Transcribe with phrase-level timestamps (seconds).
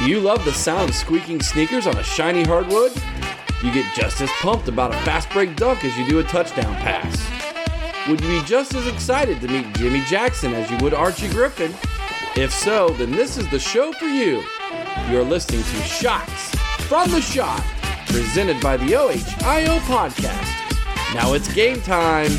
[0.00, 2.90] Do you love the sound of squeaking sneakers on a shiny hardwood?
[3.62, 6.74] You get just as pumped about a fast break dunk as you do a touchdown
[6.76, 8.08] pass.
[8.08, 11.74] Would you be just as excited to meet Jimmy Jackson as you would Archie Griffin?
[12.34, 14.42] If so, then this is the show for you.
[15.10, 16.56] You're listening to Shots
[16.86, 17.62] from the Schott,
[18.06, 21.14] presented by the OHIO podcast.
[21.14, 22.30] Now it's game time.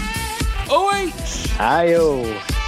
[0.67, 2.23] OHIO.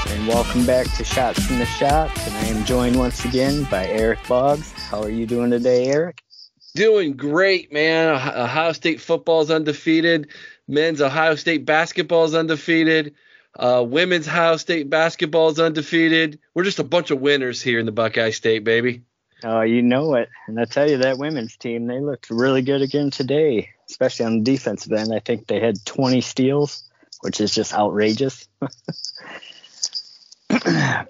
[0.10, 2.16] And welcome back to Shots from the Schott.
[2.28, 4.73] And I am joined once again by Eric Boggs.
[4.94, 6.22] How are you doing today, Eric?
[6.76, 8.10] Doing great, man.
[8.10, 10.28] Ohio State football is undefeated.
[10.68, 13.16] Men's Ohio State basketball is undefeated.
[13.58, 16.38] Uh, women's Ohio State basketball is undefeated.
[16.54, 19.02] We're just a bunch of winners here in the Buckeye State, baby.
[19.44, 20.30] Oh, you know it.
[20.46, 24.44] And I tell you, that women's team, they looked really good again today, especially on
[24.44, 25.12] the defensive end.
[25.12, 26.88] I think they had 20 steals,
[27.22, 28.48] which is just outrageous.
[28.60, 28.70] but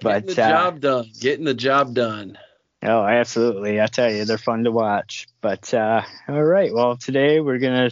[0.00, 1.10] the uh, job done.
[1.20, 2.38] Getting the job done.
[2.84, 3.80] Oh, absolutely.
[3.80, 5.26] I tell you, they're fun to watch.
[5.40, 6.72] But uh, all right.
[6.72, 7.90] Well, today we're gonna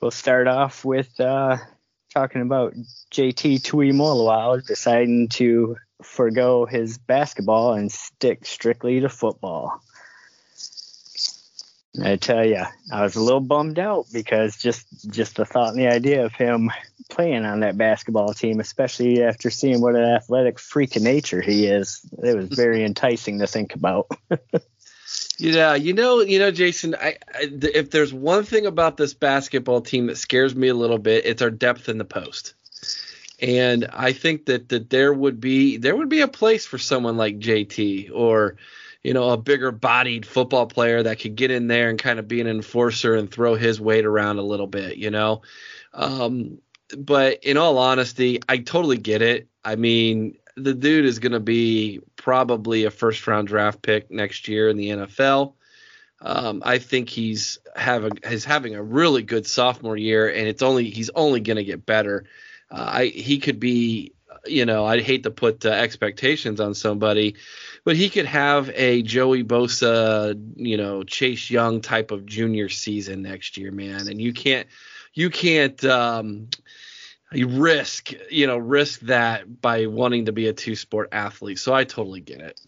[0.00, 1.56] we'll start off with uh,
[2.12, 2.74] talking about
[3.12, 9.80] JT Tuimoloau deciding to forego his basketball and stick strictly to football.
[12.02, 15.78] I tell you, I was a little bummed out because just just the thought and
[15.78, 16.70] the idea of him
[17.08, 21.66] playing on that basketball team, especially after seeing what an athletic freak of nature he
[21.66, 24.08] is, it was very enticing to think about.
[25.36, 26.94] Yeah, you know, you know, Jason.
[26.94, 30.98] I, I, if there's one thing about this basketball team that scares me a little
[30.98, 32.54] bit, it's our depth in the post.
[33.40, 37.16] And I think that that there would be there would be a place for someone
[37.16, 38.56] like JT or
[39.04, 42.26] you know a bigger bodied football player that could get in there and kind of
[42.26, 45.42] be an enforcer and throw his weight around a little bit, you know.
[45.92, 46.58] Um,
[46.96, 49.48] but in all honesty, I totally get it.
[49.64, 54.48] I mean, the dude is going to be probably a first round draft pick next
[54.48, 55.54] year in the NFL.
[56.20, 60.88] Um, I think he's having he's having a really good sophomore year, and it's only
[60.88, 62.24] he's only going to get better.
[62.70, 64.14] Uh, I he could be,
[64.46, 67.36] you know, I'd hate to put uh, expectations on somebody,
[67.84, 73.22] but he could have a Joey Bosa, you know, Chase Young type of junior season
[73.22, 74.08] next year, man.
[74.08, 74.66] And you can't
[75.12, 76.48] you can't um,
[77.30, 81.58] you risk you know risk that by wanting to be a two sport athlete.
[81.58, 82.60] So I totally get it.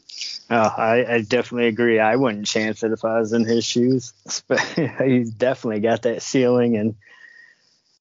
[0.49, 1.99] Oh, I, I definitely agree.
[1.99, 4.13] I wouldn't chance it if I was in his shoes.
[5.05, 6.95] He's definitely got that ceiling, and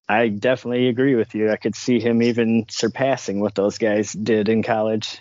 [0.08, 1.52] I definitely agree with you.
[1.52, 5.20] I could see him even surpassing what those guys did in college.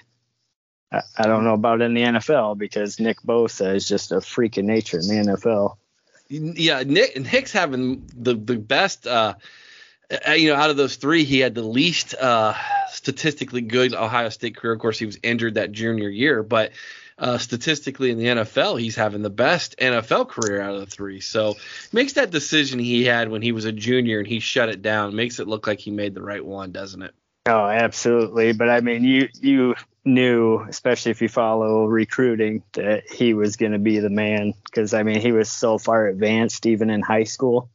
[1.16, 4.64] I, don't know about in the NFL because Nick Bosa is just a freak of
[4.64, 5.76] nature in the NFL.
[6.28, 9.06] Yeah, Nick Nick's having the the best.
[9.06, 9.34] Uh,
[10.26, 12.54] uh, you know, out of those three, he had the least uh,
[12.88, 14.74] statistically good Ohio State career.
[14.74, 16.72] Of course, he was injured that junior year, but
[17.18, 21.20] uh, statistically in the NFL, he's having the best NFL career out of the three.
[21.20, 21.56] So
[21.92, 25.14] makes that decision he had when he was a junior and he shut it down
[25.14, 27.14] makes it look like he made the right one, doesn't it?
[27.46, 28.52] Oh, absolutely.
[28.52, 29.74] But I mean, you you
[30.04, 34.94] knew, especially if you follow recruiting, that he was going to be the man because
[34.94, 37.70] I mean, he was so far advanced even in high school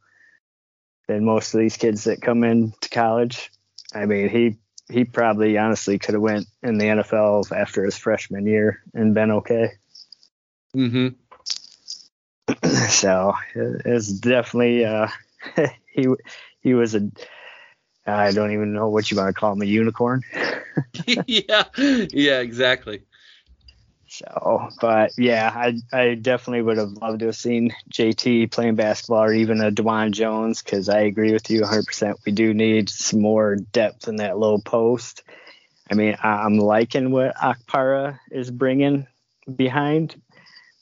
[1.08, 3.52] than most of these kids that come into college.
[3.94, 4.58] I mean, he
[4.92, 9.32] he probably honestly could have went in the NFL after his freshman year and been
[9.32, 9.74] okay.
[10.76, 11.10] Mm-hmm.
[12.90, 15.08] so it it's definitely uh,
[15.94, 16.08] he
[16.62, 17.12] he was a
[18.16, 20.24] I don't even know what you want to call him a unicorn.
[21.28, 23.04] yeah, yeah, exactly.
[24.10, 29.24] So, but yeah, I I definitely would have loved to have seen JT playing basketball
[29.24, 32.16] or even a Dawand Jones because I agree with you 100%.
[32.26, 35.24] We do need some more depth in that low post.
[35.92, 39.06] I mean, I'm liking what Okpara is bringing
[39.56, 40.20] behind,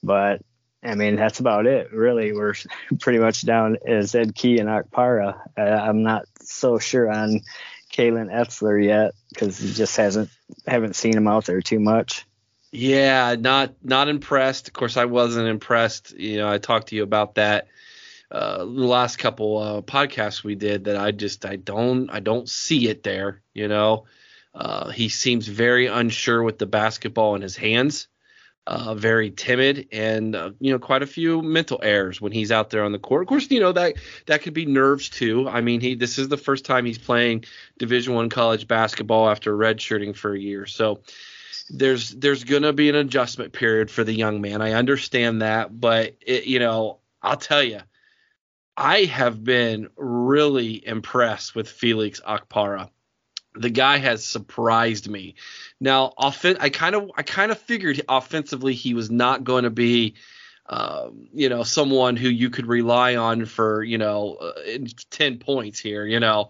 [0.02, 0.42] but
[0.82, 1.92] I mean that's about it.
[1.92, 2.54] Really, we're
[3.02, 5.38] pretty much down as Ed Key and Okpara.
[5.58, 7.42] Uh, I'm not so sure on
[7.92, 10.30] Kalen Etzler yet because he just hasn't
[10.66, 12.26] haven't seen him out there too much.
[12.72, 14.68] Yeah, not not impressed.
[14.68, 16.12] Of course, I wasn't impressed.
[16.12, 17.68] You know, I talked to you about that
[18.30, 20.86] uh, the last couple uh, podcasts we did.
[20.86, 23.42] That I just I don't I don't see it there.
[23.54, 24.06] You know,
[24.54, 28.08] uh, he seems very unsure with the basketball in his hands.
[28.68, 32.70] Uh, very timid and uh, you know quite a few mental errors when he's out
[32.70, 33.22] there on the court.
[33.22, 35.48] Of course, you know that that could be nerves too.
[35.48, 37.46] I mean, he this is the first time he's playing
[37.80, 40.66] Division One college basketball after redshirting for a year.
[40.66, 41.00] So
[41.70, 44.62] there's there's gonna be an adjustment period for the young man.
[44.62, 47.80] I understand that, but it, you know, I'll tell you,
[48.76, 52.90] I have been really impressed with Felix Okpara.
[53.62, 55.36] The guy has surprised me.
[55.80, 60.16] Now, I kind of I kind of figured offensively he was not going to be
[60.70, 64.78] um, you know, someone who you could rely on for, you know, uh,
[65.10, 66.50] 10 points here, you know.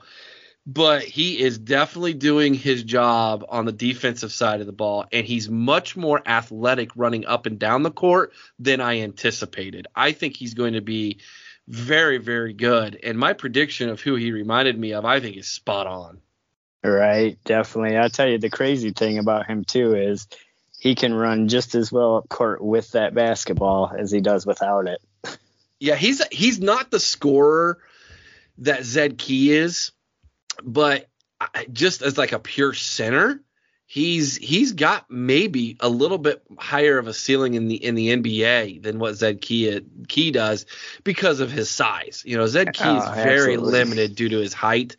[0.65, 5.25] But he is definitely doing his job on the defensive side of the ball, and
[5.25, 9.87] he's much more athletic running up and down the court than I anticipated.
[9.95, 11.19] I think he's going to be
[11.67, 12.99] very, very good.
[13.01, 16.21] And my prediction of who he reminded me of, I think, is spot on.
[16.83, 17.97] Right, definitely.
[17.97, 20.27] I'll tell you the crazy thing about him too is
[20.79, 24.87] he can run just as well up court with that basketball as he does without
[24.87, 25.01] it.
[25.79, 27.79] Yeah, he's he's not the scorer
[28.59, 29.91] that Zed Key is,
[30.63, 31.07] but
[31.71, 33.41] just as like a pure center,
[33.85, 38.09] he's he's got maybe a little bit higher of a ceiling in the in the
[38.09, 40.65] NBA than what Zed Key Key does
[41.03, 42.23] because of his size.
[42.25, 43.71] You know, Zed Key oh, is very absolutely.
[43.71, 44.97] limited due to his height.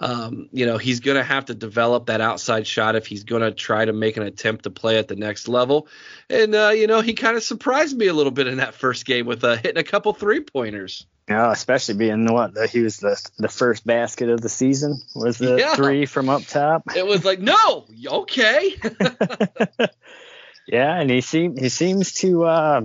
[0.00, 3.42] Um, you know, he's going to have to develop that outside shot if he's going
[3.42, 5.88] to try to make an attempt to play at the next level.
[6.30, 9.04] And, uh, you know, he kind of surprised me a little bit in that first
[9.04, 11.06] game with uh, hitting a couple three pointers.
[11.28, 15.36] Yeah, especially being the what he was the the first basket of the season was
[15.36, 15.74] the yeah.
[15.74, 16.84] three from up top.
[16.96, 18.74] It was like, no, okay.
[20.66, 22.80] yeah, and he seems he seems to uh,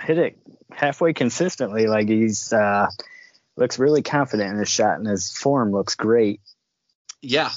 [0.00, 0.38] hit it
[0.72, 1.86] halfway consistently.
[1.88, 2.88] Like he's uh,
[3.60, 6.40] looks really confident in his shot, and his form looks great.
[7.20, 7.50] Yeah.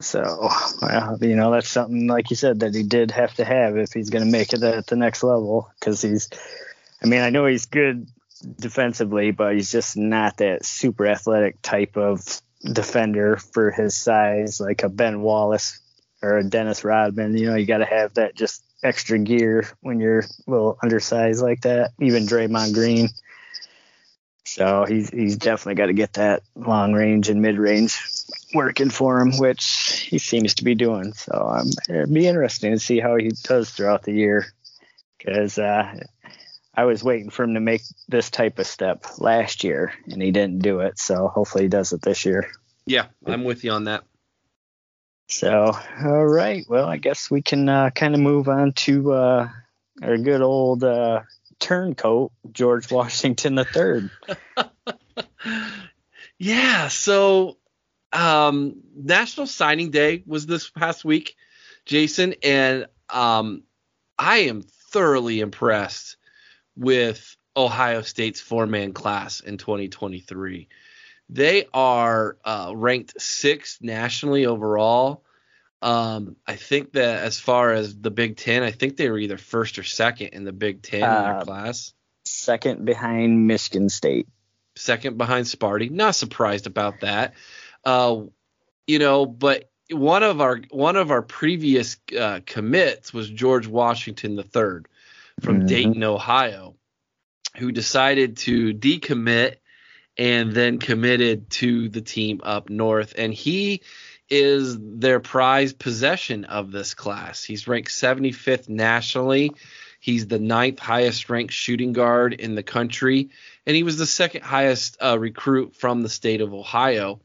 [0.00, 0.48] So,
[0.80, 3.92] well, you know, that's something like you said that he did have to have if
[3.92, 5.70] he's going to make it at the next level.
[5.78, 6.28] Because he's,
[7.02, 8.08] I mean, I know he's good
[8.58, 14.82] defensively, but he's just not that super athletic type of defender for his size, like
[14.82, 15.78] a Ben Wallace
[16.20, 17.36] or a Dennis Rodman.
[17.36, 21.42] You know, you got to have that just extra gear when you're a little undersized
[21.42, 21.92] like that.
[22.00, 23.08] Even Draymond Green.
[24.54, 27.98] So he's he's definitely got to get that long range and mid range
[28.52, 31.14] working for him, which he seems to be doing.
[31.14, 34.44] So um, it'd be interesting to see how he does throughout the year,
[35.16, 35.98] because uh,
[36.74, 40.32] I was waiting for him to make this type of step last year, and he
[40.32, 40.98] didn't do it.
[40.98, 42.50] So hopefully he does it this year.
[42.84, 44.04] Yeah, I'm with you on that.
[45.28, 45.72] So
[46.04, 49.48] all right, well I guess we can uh, kind of move on to uh,
[50.02, 51.22] our good old uh,
[51.62, 54.10] turncoat, George Washington III.
[56.38, 57.56] yeah, so
[58.12, 61.36] um, National Signing Day was this past week,
[61.86, 63.62] Jason, and um,
[64.18, 66.16] I am thoroughly impressed
[66.76, 70.68] with Ohio State's four man class in 2023.
[71.28, 75.24] They are uh, ranked sixth nationally overall.
[75.82, 79.36] Um, I think that as far as the Big Ten, I think they were either
[79.36, 81.92] first or second in the Big Ten uh, in their uh, class.
[82.24, 84.28] Second behind Michigan State.
[84.76, 85.90] Second behind Sparty.
[85.90, 87.34] Not surprised about that.
[87.84, 88.22] Uh,
[88.86, 94.38] you know, but one of our one of our previous uh, commits was George Washington
[94.38, 94.84] III
[95.40, 95.66] from mm-hmm.
[95.66, 96.76] Dayton, Ohio,
[97.56, 99.56] who decided to decommit
[100.16, 103.82] and then committed to the team up north, and he
[104.32, 107.44] is their prized possession of this class.
[107.44, 109.52] He's ranked 75th nationally.
[110.00, 113.28] He's the ninth highest ranked shooting guard in the country,
[113.66, 117.20] and he was the second highest uh, recruit from the state of Ohio.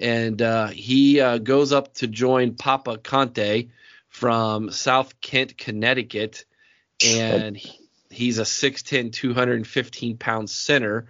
[0.00, 3.68] And uh, he uh, goes up to join Papa Kante
[4.08, 6.44] from South Kent, Connecticut,
[7.06, 7.56] and
[8.10, 11.06] he's a 6'10", 215 pound center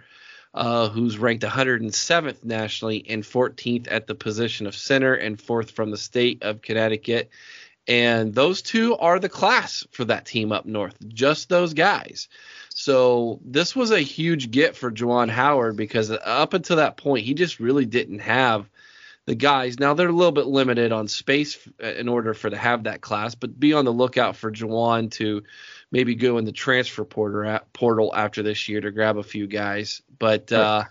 [0.53, 5.91] uh, who's ranked 107th nationally and 14th at the position of center and fourth from
[5.91, 7.29] the state of Connecticut.
[7.87, 12.27] And those two are the class for that team up north, just those guys.
[12.69, 17.33] So this was a huge get for Juwan Howard because up until that point, he
[17.33, 18.69] just really didn't have
[19.29, 19.79] the guys.
[19.79, 23.35] Now they're a little bit limited on space in order for to have that class,
[23.35, 25.43] but be on the lookout for Juwan to
[25.91, 30.01] maybe go in the transfer portal after this year to grab a few guys.
[30.17, 30.85] But uh,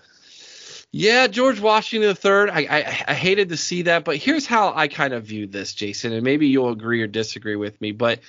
[0.92, 4.86] yeah, George Washington III, I, I, I hated to see that, but here's how I
[4.86, 7.90] kind of view this, Jason, and maybe you'll agree or disagree with me.
[7.90, 8.20] But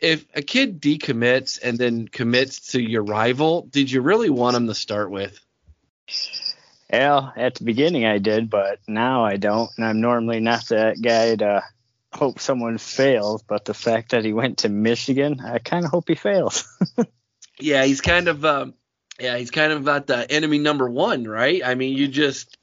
[0.00, 4.66] if a kid decommits and then commits to your rival, did you really want him
[4.66, 5.38] to start with?
[6.92, 11.00] Well, at the beginning I did, but now I don't, and I'm normally not that
[11.00, 11.64] guy to
[12.12, 16.08] hope someone fails, but the fact that he went to Michigan, I kind of hope
[16.08, 16.68] he fails.
[17.58, 18.74] yeah, he's kind of um,
[19.18, 21.62] yeah, he's kind of at the enemy number one, right?
[21.64, 22.58] I mean, you just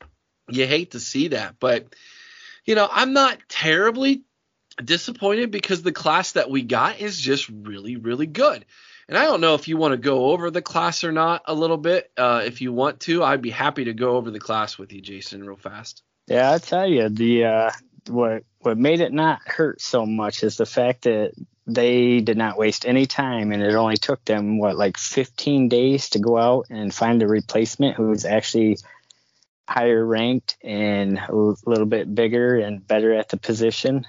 [0.48, 1.96] you hate to see that, but
[2.66, 4.22] you know, I'm not terribly
[4.84, 8.64] disappointed because the class that we got is just really, really good.
[9.10, 11.54] And I don't know if you want to go over the class or not a
[11.56, 12.12] little bit.
[12.16, 15.02] Uh, if you want to, I'd be happy to go over the class with you,
[15.02, 16.04] Jason, real fast.
[16.28, 17.72] Yeah, I tell you, the uh,
[18.08, 21.32] what what made it not hurt so much is the fact that
[21.66, 26.12] they did not waste any time, and it only took them what like 15 days
[26.12, 28.78] to go out and find a replacement who was actually
[29.68, 34.06] higher ranked and a little bit bigger and better at the position.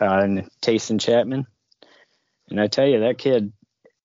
[0.00, 1.44] Uh, Taison Chatman,
[2.50, 3.52] and I tell you that kid,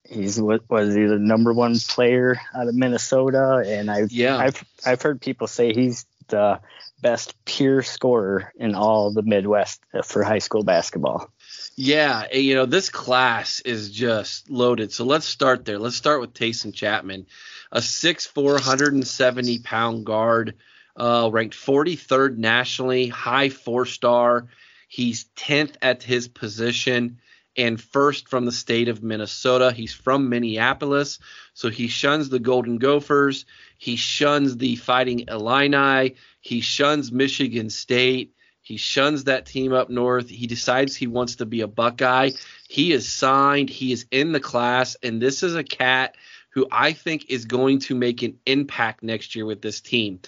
[0.10, 4.38] he's what was he the number one player out of Minnesota, and I've yeah.
[4.38, 6.60] I've I've heard people say he's the
[7.02, 11.30] best pure scorer in all the Midwest for high school basketball.
[11.76, 14.92] Yeah, you know, this class is just loaded.
[14.92, 15.80] So let's start there.
[15.80, 17.26] Let's start with Taison Chatman,
[17.72, 20.56] a 6'4, 170 pound guard,
[20.96, 24.48] uh, ranked 43rd nationally, high four star.
[24.88, 27.18] He's 10th at his position
[27.56, 29.72] and first from the state of Minnesota.
[29.72, 31.20] He's from Minneapolis,
[31.54, 33.46] so he shuns the Golden Gophers.
[33.78, 36.16] He shuns the Fighting Illini.
[36.42, 38.34] He shuns Michigan State.
[38.62, 40.30] He shuns that team up north.
[40.30, 42.32] He decides he wants to be a Buckeye.
[42.70, 43.70] He is signed.
[43.70, 46.16] He is in the class, and this is a cat
[46.52, 50.20] who I think is going to make an impact next year with this team.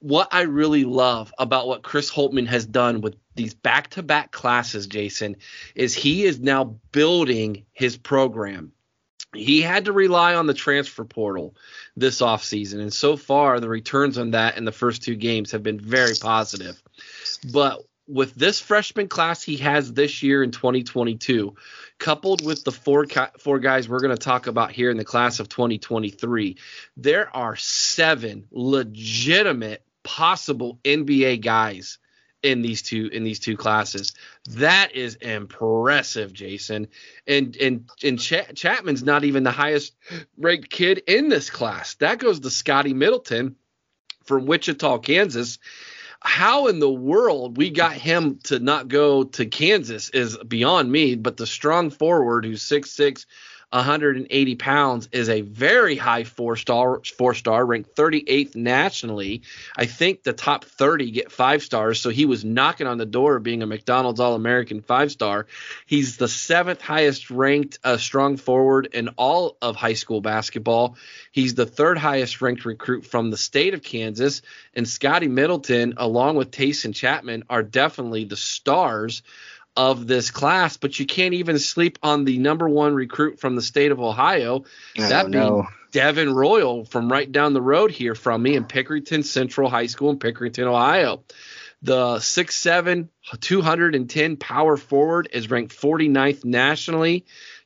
[0.00, 4.32] What I really love about what Chris Holtmann has done with these back to back
[4.32, 5.36] classes, Jason,
[5.74, 8.72] is he is now building his program
[9.34, 11.54] he had to rely on the transfer portal
[11.96, 12.80] this offseason.
[12.80, 16.14] And so far, the returns on that in the first two games have been very
[16.18, 16.82] positive.
[17.52, 21.54] But with this freshman class he has this year in 2022,
[21.98, 23.06] coupled with the four
[23.38, 26.56] four guys we're going to talk about here in the class of 2023,
[26.96, 31.98] there are seven legitimate possible NBA guys
[32.42, 34.14] in these two in these two classes.
[34.50, 36.88] That is impressive, Jason.
[37.26, 39.94] And and and Ch- Chatman's not even the highest
[40.36, 41.94] ranked kid in this class.
[41.96, 43.56] That goes to Scotty Middleton
[44.24, 45.58] from Wichita, Kansas.
[46.20, 51.14] How in the world we got him to not go to Kansas is beyond me.
[51.14, 53.26] But the strong forward who's six six
[53.70, 59.42] 180 pounds is a very high four star four star ranked 38th nationally.
[59.76, 63.36] I think the top 30 get five stars so he was knocking on the door
[63.36, 65.46] of being a mcdonald's all-american five star.
[65.84, 70.96] He's the seventh highest ranked uh, strong forward in all of high school basketball.
[71.30, 74.40] He's the third highest ranked recruit from the state of kansas
[74.72, 79.22] and scotty middleton along with Taison Chatman are definitely the stars
[79.78, 83.62] of this class, but you can't even sleep on the number one recruit from the
[83.62, 84.64] state of Ohio.
[84.98, 85.68] I that being know.
[85.92, 90.10] Devin Royal from right down the road here from me in Pickerington Central High School
[90.10, 91.22] in Pickerington, Ohio.
[91.80, 93.08] The 6'7,
[93.40, 97.24] 210 power forward is ranked 49th nationally,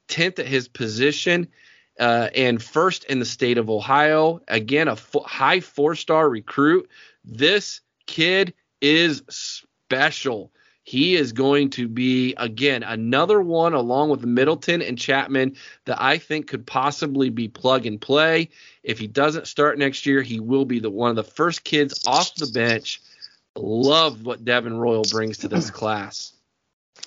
[0.08, 1.48] 10th at his position,
[1.98, 4.42] uh, and first in the state of Ohio.
[4.46, 6.90] Again, a fo- high four star recruit.
[7.24, 8.52] This kid
[8.82, 10.52] is special
[10.84, 16.18] he is going to be again another one along with Middleton and Chatman that I
[16.18, 18.50] think could possibly be plug and play.
[18.82, 22.04] If he doesn't start next year, he will be the one of the first kids
[22.06, 23.00] off the bench.
[23.54, 26.31] Love what Devin Royal brings to this class.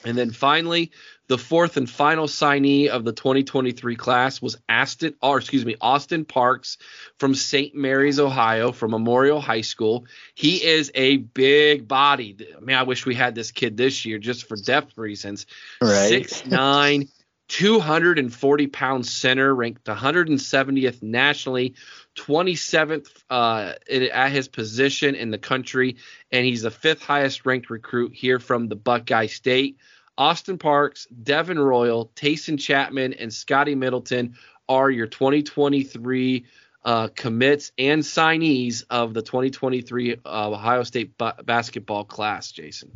[0.06, 0.92] And then finally,
[1.28, 6.24] the fourth and final signee of the 2023 class was Aston, or excuse me, Austin
[6.24, 6.78] Parks
[7.18, 7.74] from St.
[7.74, 10.06] Mary's, Ohio, from Memorial High School.
[10.36, 12.38] He is a big body.
[12.56, 15.48] I mean, I wish we had this kid this year just for depth reasons.
[15.82, 16.10] Right.
[16.10, 17.08] Six nine,
[17.48, 21.76] 240 pound center, ranked 170th nationally,
[22.16, 25.98] 27th uh, at his position in the country,
[26.32, 29.78] and he's the fifth highest ranked recruit here from the Buckeye State.
[30.18, 34.36] Austin Parks, Devin Royal, Taison Chatman, and Scotty Middleton
[34.68, 36.46] are your 2023
[36.84, 42.92] uh, commits and signees of the 2023 uh, Ohio State basketball class, Jason.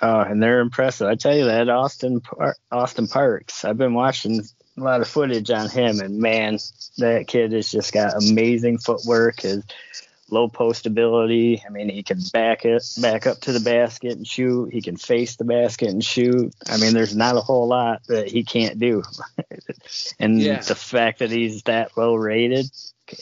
[0.00, 1.06] Oh, and they're impressive.
[1.06, 3.64] I tell you that Austin Par- Austin Parks.
[3.64, 4.42] I've been watching
[4.76, 6.58] a lot of footage on him, and man,
[6.98, 9.42] that kid has just got amazing footwork.
[9.42, 9.62] His
[10.32, 11.62] low post ability.
[11.64, 14.72] I mean, he can back it, back up to the basket and shoot.
[14.72, 16.54] He can face the basket and shoot.
[16.66, 19.02] I mean, there's not a whole lot that he can't do.
[20.18, 20.60] and yeah.
[20.60, 22.66] the fact that he's that low rated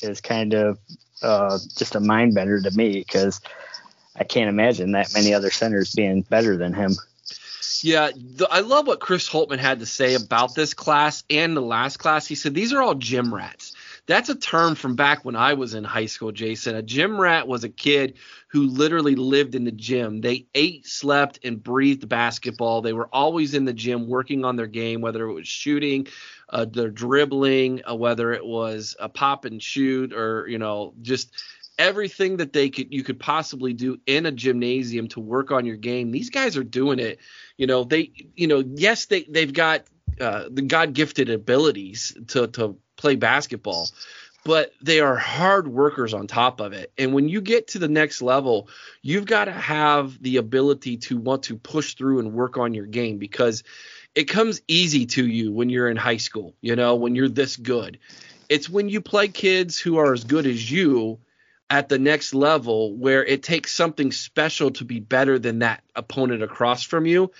[0.03, 0.79] is kind of
[1.23, 3.41] uh, just a mind bender to me because
[4.17, 6.93] I can't imagine that many other centers being better than him.
[7.83, 11.63] Yeah, the, I love what Chris Holtmann had to say about this class and the
[11.63, 12.27] last class.
[12.27, 13.70] He said these are all gym rats.
[14.11, 16.75] That's a term from back when I was in high school, Jason.
[16.75, 20.21] A gym rat was a kid who literally lived in the gym.
[20.21, 22.83] They ate, slept, and breathed basketball.
[22.83, 26.09] They were always in the gym working on their game, whether it was shooting,
[26.49, 31.31] uh, their dribbling, uh, whether it was a pop and shoot, or you know just
[31.79, 35.77] everything that they could you could possibly do in a gymnasium to work on your
[35.77, 36.11] game.
[36.11, 37.21] These guys are doing it.
[37.57, 39.85] You know they you know yes they they've got
[40.21, 43.89] uh, the God gifted abilities to to play basketball,
[44.45, 46.93] but they are hard workers on top of it.
[46.99, 48.69] And when you get to the next level,
[49.03, 52.87] you've got to have the ability to want to push through and work on your
[52.87, 53.65] game because
[54.15, 57.57] it comes easy to you when you're in high school, you know, when you're this
[57.57, 57.99] good.
[58.49, 61.19] It's when you play kids who are as good as you
[61.69, 66.43] at the next level where it takes something special to be better than that opponent
[66.43, 67.31] across from you.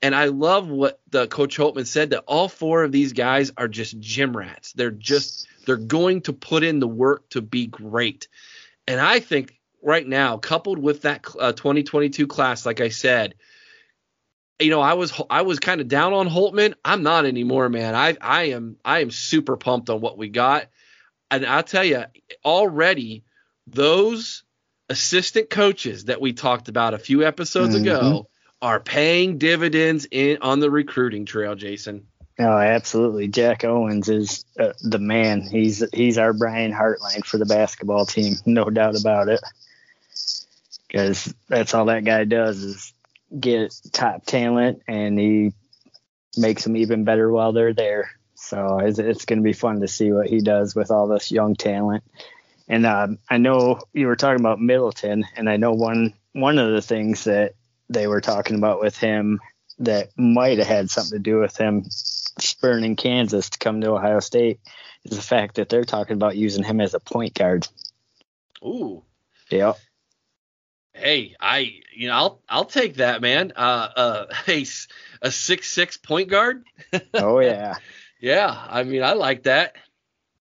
[0.00, 3.66] And I love what the coach Holtmann said that all four of these guys are
[3.66, 4.72] just gym rats.
[4.72, 8.28] They're just they're going to put in the work to be great.
[8.86, 13.34] And I think right now, coupled with that uh, 2022 class, like I said,
[14.60, 16.74] you know, I was I was kind of down on Holtmann.
[16.84, 17.94] I'm not anymore, man.
[17.94, 20.68] I I am I am super pumped on what we got.
[21.30, 22.04] And I'll tell you,
[22.44, 23.24] already
[23.66, 24.44] those
[24.88, 27.84] assistant coaches that we talked about a few episodes mm-hmm.
[27.84, 28.28] ago
[28.60, 32.06] are paying dividends in on the recruiting trail, Jason.
[32.40, 33.28] Oh, absolutely.
[33.28, 35.42] Jack Owens is uh, the man.
[35.42, 39.40] He's he's our Brian Hartline for the basketball team, no doubt about it.
[40.86, 42.92] Because that's all that guy does is
[43.38, 45.52] get top talent, and he
[46.36, 48.10] makes them even better while they're there.
[48.34, 51.32] So it's, it's going to be fun to see what he does with all this
[51.32, 52.04] young talent.
[52.68, 56.70] And uh, I know you were talking about Middleton, and I know one one of
[56.70, 57.54] the things that
[57.88, 59.40] they were talking about with him
[59.78, 64.20] that might have had something to do with him spurning Kansas to come to Ohio
[64.20, 64.60] State
[65.04, 67.66] is the fact that they're talking about using him as a point guard.
[68.64, 69.04] Ooh.
[69.50, 69.74] Yeah.
[70.92, 73.52] Hey, I you know I'll I'll take that man.
[73.54, 74.66] Uh uh hey
[75.22, 76.64] a six six point guard.
[77.14, 77.76] oh yeah.
[78.20, 79.76] yeah, I mean I like that.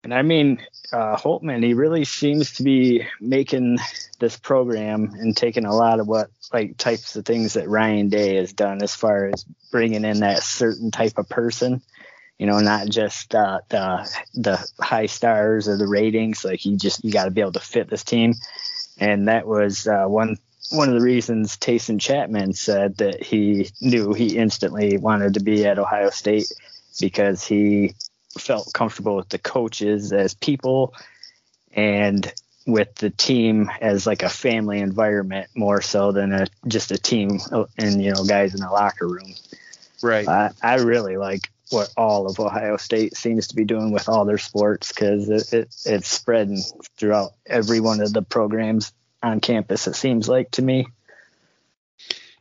[0.07, 3.79] And I mean, uh, Holtmann, he really seems to be making
[4.21, 8.37] this program and taking a lot of what like types of things that Ryan Day
[8.37, 11.83] has done as far as bringing in that certain type of person.
[12.39, 16.45] You know, not just uh, the the high stars or the ratings.
[16.45, 18.35] Like you just you got to be able to fit this team,
[18.99, 20.37] and that was uh, one
[20.71, 25.67] one of the reasons Taison Chatman said that he knew he instantly wanted to be
[25.67, 26.53] at Ohio State
[27.01, 27.97] because he
[28.39, 30.95] felt comfortable with the coaches as people
[31.73, 32.33] and
[32.67, 37.39] with the team as like a family environment more so than a just a team
[37.79, 39.35] and you know guys in the locker room.
[40.03, 40.27] Right.
[40.27, 44.25] I, I really like what all of Ohio State seems to be doing with all
[44.25, 46.63] their sports because it, it, it's spreading
[46.97, 49.87] throughout every one of the programs on campus.
[49.87, 50.87] It seems like to me.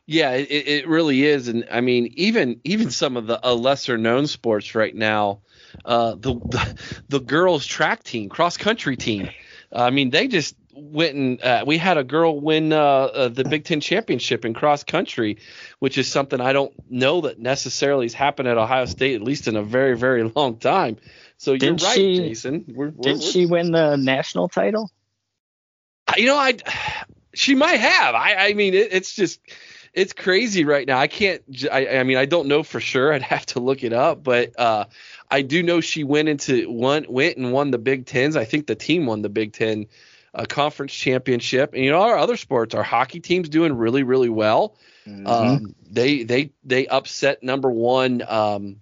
[0.08, 3.98] Yeah, it, it really is, and I mean, even even some of the uh, lesser
[3.98, 5.40] known sports right now,
[5.84, 9.28] uh, the, the, the girls track team, cross country team.
[9.72, 13.44] I mean, they just went and uh, we had a girl win uh, uh, the
[13.44, 15.38] Big Ten championship in cross country,
[15.78, 19.48] which is something I don't know that necessarily has happened at Ohio State, at least
[19.48, 20.96] in a very very long time.
[21.38, 22.64] So you're didn't right, she, Jason.
[22.68, 24.90] We're, we're, didn't we're, she win the national title?
[26.16, 26.56] You know, I
[27.34, 28.14] she might have.
[28.14, 29.40] I I mean, it, it's just
[29.96, 30.98] it's crazy right now.
[30.98, 31.42] I can't.
[31.72, 33.12] I, I mean, I don't know for sure.
[33.12, 34.84] I'd have to look it up, but uh,
[35.30, 38.36] I do know she went into one went and won the Big Tens.
[38.36, 39.86] I think the team won the Big Ten
[40.34, 41.74] uh, conference championship.
[41.74, 44.76] And you know, our other sports, our hockey team's doing really really well.
[45.06, 45.26] Mm-hmm.
[45.26, 48.22] Um, they they they upset number one.
[48.26, 48.76] Um,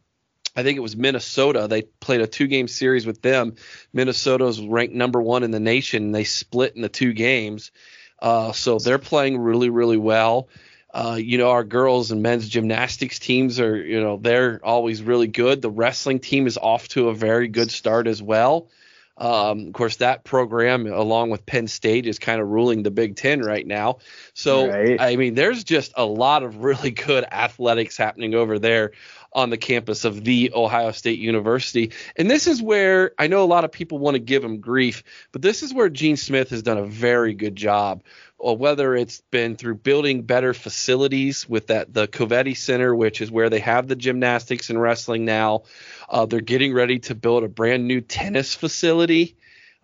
[0.57, 1.67] I think it was Minnesota.
[1.69, 3.57] They played a two game series with them.
[3.93, 6.13] Minnesota's ranked number one in the nation.
[6.13, 7.73] They split in the two games.
[8.21, 10.49] Uh, so they're playing really, really well.
[10.95, 15.27] Uh, you know, our girls and men's gymnastics teams are, you know, they're always really
[15.27, 15.61] good.
[15.61, 18.69] The wrestling team is off to a very good start as well.
[19.17, 23.17] Um, of course, that program, along with Penn State, is kind of ruling the Big
[23.17, 23.99] Ten right now.
[24.35, 25.01] So, right.
[25.01, 28.93] I mean, there's just a lot of really good athletics happening over there
[29.35, 31.93] on the campus of the Ohio State University.
[32.17, 35.03] And this is where I know a lot of people want to give him grief,
[35.33, 38.03] but this is where Gene Smith has done a very good job
[38.39, 43.31] or whether it's been through building better facilities with that the Covelli Center, which is
[43.31, 45.63] where they have the gymnastics and wrestling now.
[46.09, 49.37] Uh, they're getting ready to build a brand new tennis facility.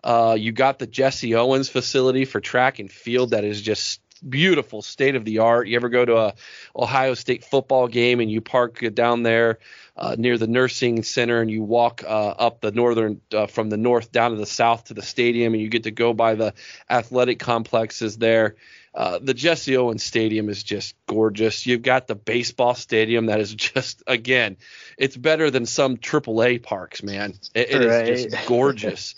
[0.03, 4.81] Uh, you got the Jesse Owens facility for track and field that is just beautiful,
[4.81, 5.67] state of the art.
[5.67, 6.33] You ever go to a
[6.75, 9.59] Ohio State football game and you park down there
[9.97, 13.77] uh, near the nursing center and you walk uh, up the northern uh, from the
[13.77, 16.53] north down to the south to the stadium and you get to go by the
[16.89, 18.55] athletic complexes there.
[18.93, 21.65] Uh, the Jesse Owens Stadium is just gorgeous.
[21.65, 24.57] You've got the baseball stadium that is just again,
[24.97, 27.33] it's better than some AAA parks, man.
[27.53, 28.09] it, it right.
[28.09, 29.15] is just gorgeous.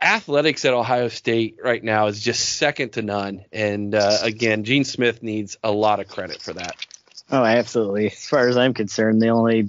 [0.00, 3.44] Athletics at Ohio State right now is just second to none.
[3.52, 6.76] And uh, again, Gene Smith needs a lot of credit for that.
[7.30, 8.08] Oh, absolutely.
[8.08, 9.68] As far as I'm concerned, the only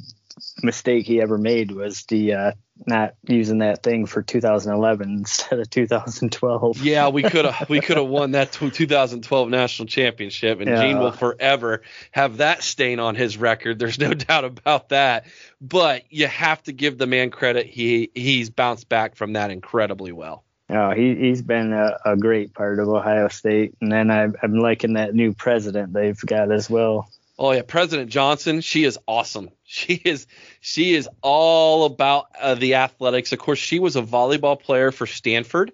[0.61, 2.51] mistake he ever made was the uh,
[2.85, 6.79] not using that thing for 2011 instead of 2012.
[6.79, 10.81] Yeah, we could have we could have won that 2012 national championship, and yeah.
[10.81, 13.79] Gene will forever have that stain on his record.
[13.79, 15.25] There's no doubt about that.
[15.61, 17.67] But you have to give the man credit.
[17.67, 20.43] He he's bounced back from that incredibly well.
[20.69, 24.55] Oh, he he's been a, a great part of Ohio State, and then I, I'm
[24.55, 27.09] liking that new president they've got as well.
[27.37, 29.49] Oh yeah, President Johnson, she is awesome.
[29.65, 30.27] She is
[30.61, 33.31] she is all about uh, the athletics.
[33.31, 35.71] Of course, she was a volleyball player for Stanford.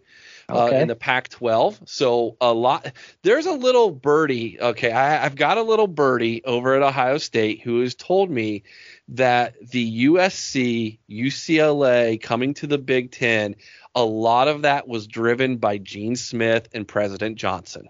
[0.48, 0.82] Uh, okay.
[0.82, 1.88] in the Pac-12.
[1.88, 2.94] So a lot.
[3.22, 4.60] There's a little birdie.
[4.60, 8.64] Okay, I, I've got a little birdie over at Ohio State who has told me
[9.10, 13.56] that the USC, UCLA coming to the Big Ten,
[13.94, 17.90] a lot of that was driven by Gene Smith and President Johnson.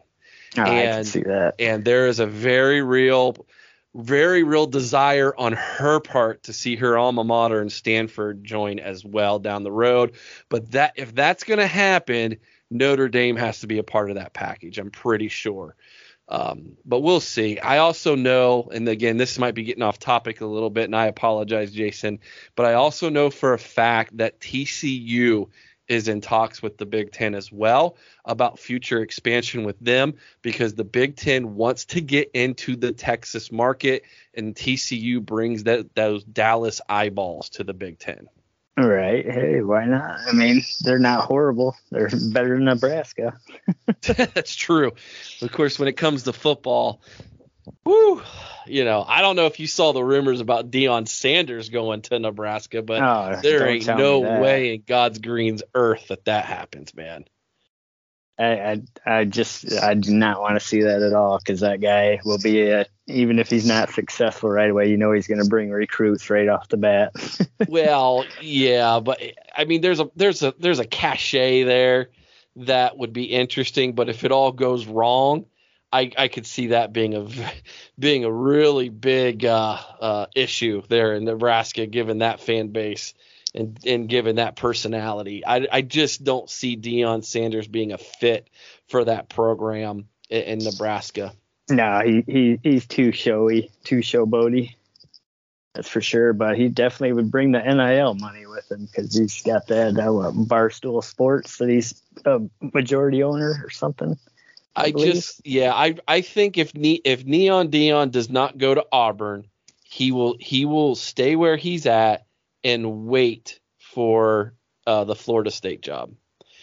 [0.57, 1.55] Oh, and, I can see that.
[1.59, 3.35] And there is a very real
[3.95, 9.03] very real desire on her part to see her alma mater and Stanford join as
[9.03, 10.13] well down the road.
[10.47, 12.37] But that if that's going to happen,
[12.69, 14.77] Notre Dame has to be a part of that package.
[14.77, 15.75] I'm pretty sure.
[16.27, 17.57] Um, but we'll see.
[17.57, 20.95] I also know, and again, this might be getting off topic a little bit, and
[20.95, 22.19] I apologize, Jason,
[22.55, 25.49] but I also know for a fact that TCU
[25.89, 30.75] is in talks with the Big Ten as well about future expansion with them because
[30.75, 36.23] the Big Ten wants to get into the Texas market and TCU brings that those
[36.23, 38.29] Dallas eyeballs to the Big Ten.
[38.77, 39.29] All right.
[39.29, 40.19] Hey, why not?
[40.25, 41.75] I mean, they're not horrible.
[41.91, 43.37] They're better than Nebraska.
[44.03, 44.93] That's true.
[45.41, 47.01] Of course, when it comes to football,
[47.83, 48.21] whoo,
[48.65, 52.19] you know, I don't know if you saw the rumors about Deion Sanders going to
[52.19, 57.25] Nebraska, but oh, there ain't no way in God's green's earth that that happens, man.
[58.39, 61.81] I, I, I just I do not want to see that at all because that
[61.81, 65.43] guy will be a, even if he's not successful right away, you know he's going
[65.43, 67.11] to bring recruits right off the bat.
[67.67, 69.21] well, yeah, but
[69.53, 72.11] I mean there's a there's a there's a cachet there
[72.55, 75.45] that would be interesting, but if it all goes wrong,
[75.91, 77.27] I, I could see that being a
[77.99, 83.13] being a really big uh, uh, issue there in Nebraska, given that fan base
[83.53, 85.45] and and given that personality.
[85.45, 88.49] I, I just don't see Deion Sanders being a fit
[88.87, 91.33] for that program in, in Nebraska.
[91.69, 94.75] No, he, he he's too showy, too showboaty.
[95.75, 96.33] That's for sure.
[96.33, 100.31] But he definitely would bring the NIL money with him because he's got that uh,
[100.31, 102.41] Barstool Sports that he's a
[102.73, 104.17] majority owner or something.
[104.75, 108.73] I, I just yeah, I I think if ne- if Neon Deion does not go
[108.73, 109.47] to Auburn,
[109.83, 112.25] he will he will stay where he's at
[112.63, 114.53] and wait for
[114.85, 116.11] uh, the Florida State job.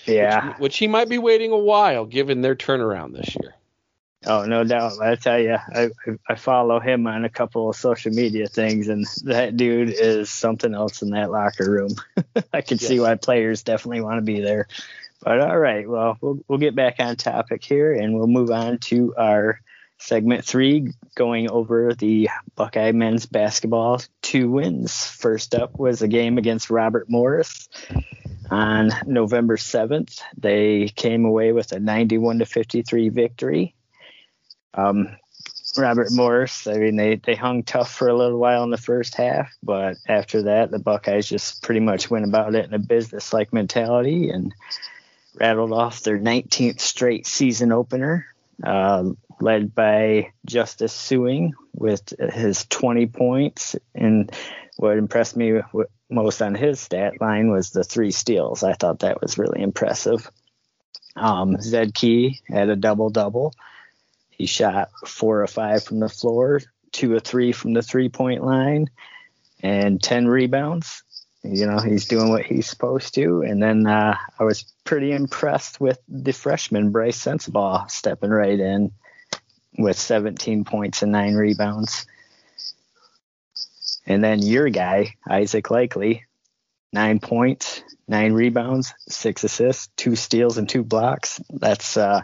[0.07, 3.57] Yeah, which, which, he might be waiting a while given their turnaround this year.
[4.25, 5.01] Oh, no doubt.
[5.01, 5.91] I tell you, I
[6.29, 10.75] I follow him on a couple of social media things, and that dude is something
[10.75, 11.95] else in that locker room.
[12.53, 12.87] I can yes.
[12.87, 14.69] see why players definitely want to be there.
[15.23, 18.79] But all right, well, we'll we'll get back on topic here, and we'll move on
[18.79, 19.61] to our
[19.99, 25.07] segment three, going over the Buckeye men's basketball two wins.
[25.07, 27.69] First up was a game against Robert Morris
[28.51, 30.21] on November 7th.
[30.37, 33.75] They came away with a 91 to 53 victory.
[34.75, 35.17] Um,
[35.77, 39.15] Robert Morris, I mean, they, they hung tough for a little while in the first
[39.15, 43.33] half, but after that, the Buckeyes just pretty much went about it in a business
[43.33, 44.55] like mentality and
[45.39, 48.27] rattled off their 19th straight season opener,
[48.65, 49.05] uh,
[49.41, 53.77] led by Justice Sueing with his 20 points.
[53.95, 54.33] And
[54.77, 55.61] what impressed me
[56.09, 58.63] most on his stat line was the three steals.
[58.63, 60.31] I thought that was really impressive.
[61.15, 63.55] Um, Zed Key had a double double.
[64.31, 66.61] He shot four or five from the floor,
[66.93, 68.91] two or three from the three point line,
[69.63, 71.03] and 10 rebounds
[71.49, 73.43] you know he's doing what he's supposed to.
[73.43, 78.93] And then uh, I was pretty impressed with the freshman Brice Sensabaugh stepping right in
[79.79, 82.07] with 17 points and nine rebounds.
[84.07, 86.25] And then your guy Isaac Likely,
[86.93, 91.41] nine points, nine rebounds, six assists, two steals, and two blocks.
[91.51, 92.23] That's uh,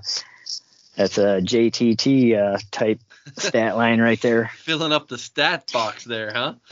[0.97, 3.01] that's a JTT uh, type
[3.39, 4.51] stat line right there.
[4.57, 6.55] Filling up the stat box there, huh?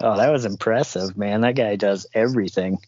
[0.00, 1.42] oh, that was impressive, man.
[1.42, 2.78] That guy does everything.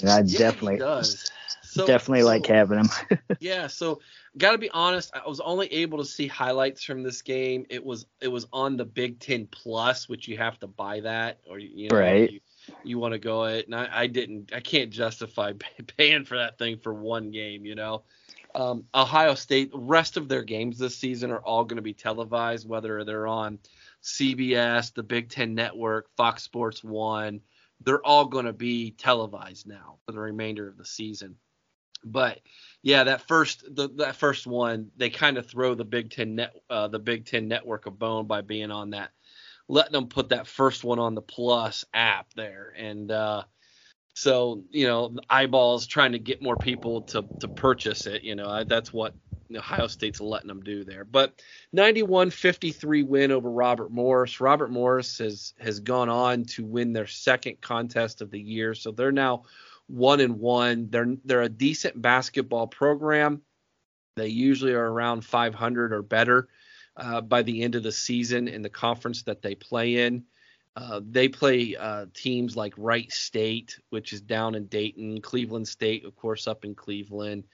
[0.00, 1.30] And I yeah, definitely does.
[1.62, 2.90] So, definitely so, like having him.
[3.40, 4.00] yeah, so
[4.38, 7.66] got to be honest, I was only able to see highlights from this game.
[7.68, 11.40] It was it was on the Big Ten Plus, which you have to buy that,
[11.48, 12.30] or you know, right.
[12.30, 12.40] you,
[12.84, 13.66] you want to go it.
[13.66, 15.52] And I, I didn't, I can't justify
[15.96, 18.04] paying for that thing for one game, you know
[18.54, 22.68] um, Ohio State, rest of their games this season are all going to be televised,
[22.68, 23.58] whether they're on
[24.02, 27.40] CBS, the Big Ten Network, Fox Sports One.
[27.80, 31.36] They're all going to be televised now for the remainder of the season.
[32.04, 32.40] But
[32.82, 36.54] yeah, that first the, that first one, they kind of throw the Big Ten net
[36.68, 39.10] uh, the Big Ten Network a bone by being on that,
[39.68, 43.44] letting them put that first one on the Plus app there, and uh,
[44.14, 48.22] so you know eyeballs trying to get more people to to purchase it.
[48.22, 49.14] You know that's what
[49.54, 51.04] Ohio State's letting them do there.
[51.04, 51.42] But
[51.76, 54.40] 91-53 win over Robert Morris.
[54.40, 58.92] Robert Morris has has gone on to win their second contest of the year, so
[58.92, 59.42] they're now
[59.88, 60.88] one and one.
[60.90, 63.42] They're they're a decent basketball program.
[64.16, 66.48] They usually are around 500 or better
[66.96, 70.24] uh, by the end of the season in the conference that they play in.
[70.76, 76.04] Uh, they play uh, teams like Wright State, which is down in Dayton, Cleveland State,
[76.04, 77.44] of course, up in Cleveland.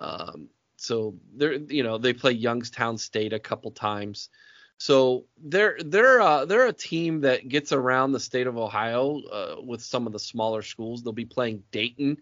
[0.00, 4.30] Um, so they're you know they play Youngstown State a couple times.
[4.78, 9.56] So they're they're uh, they're a team that gets around the state of Ohio uh,
[9.62, 11.02] with some of the smaller schools.
[11.02, 12.16] They'll be playing Dayton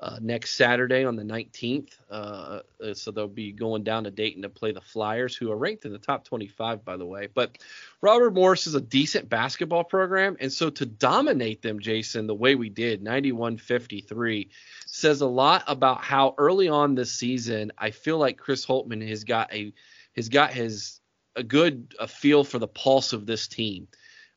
[0.00, 1.92] uh, next Saturday on the 19th.
[2.10, 5.56] Uh, uh, so they'll be going down to Dayton to play the Flyers, who are
[5.56, 7.28] ranked in the top 25, by the way.
[7.32, 7.58] But
[8.00, 12.54] Robert Morris is a decent basketball program, and so to dominate them, Jason, the way
[12.54, 14.48] we did, 91-53,
[14.86, 19.24] says a lot about how early on this season I feel like Chris Holtmann has
[19.24, 19.72] got a
[20.16, 21.00] has got his
[21.36, 23.86] a good a feel for the pulse of this team.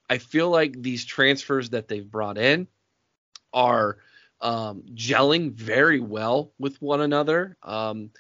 [0.10, 2.68] I feel like these transfers that they've brought in
[3.54, 3.98] are
[4.44, 7.58] um, gelling very well with one another.
[7.64, 8.12] Um,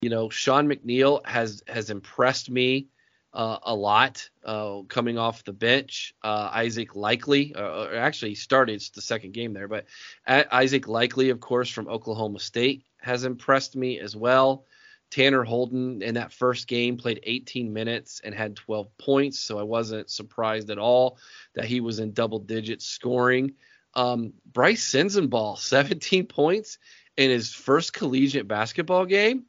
[0.00, 2.88] you know, Sean McNeil has has impressed me
[3.34, 6.14] uh, a lot uh, coming off the bench.
[6.22, 9.86] Uh, Isaac Likely, uh, actually started the second game there, but
[10.26, 14.64] Isaac Likely, of course, from Oklahoma State, has impressed me as well.
[15.10, 19.62] Tanner Holden in that first game played 18 minutes and had 12 points, so I
[19.62, 21.18] wasn't surprised at all
[21.54, 23.52] that he was in double digits scoring.
[23.94, 26.78] Um, Brice Sensabaugh, 17 points
[27.16, 29.44] in his first collegiate basketball game.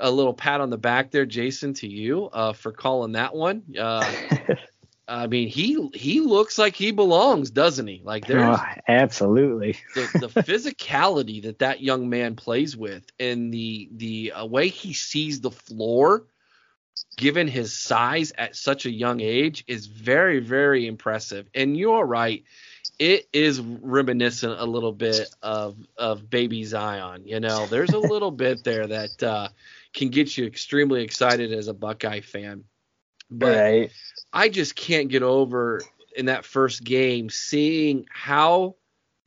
[0.00, 3.62] A little pat on the back there, Jason, to you uh, for calling that one.
[3.78, 4.10] Uh,
[5.12, 8.00] I mean, he he looks like he belongs, doesn't he?
[8.02, 13.88] Like there's oh, absolutely the, the physicality that that young man plays with, and the
[13.92, 16.26] the uh, way he sees the floor,
[17.16, 21.46] given his size at such a young age, is very very impressive.
[21.54, 22.44] And you're right,
[22.98, 27.22] it is reminiscent a little bit of of baby Zion.
[27.26, 29.48] You know, there's a little bit there that uh,
[29.92, 32.64] can get you extremely excited as a Buckeye fan.
[33.30, 33.90] But right.
[34.32, 35.82] I just can't get over
[36.16, 38.76] in that first game seeing how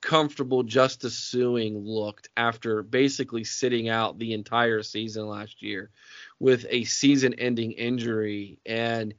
[0.01, 5.89] comfortable Justice Sueing looked after basically sitting out the entire season last year
[6.39, 8.59] with a season ending injury.
[8.67, 9.15] And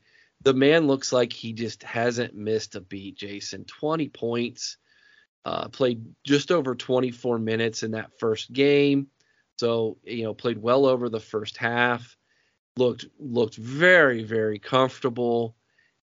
[0.46, 3.64] the man looks like he just hasn't missed a beat, Jason.
[3.64, 4.76] 20 points,
[5.44, 9.09] uh, played just over 24 minutes in that first game.
[9.59, 12.16] So, you know, played well over the first half
[12.76, 15.56] looked looked very very comfortable,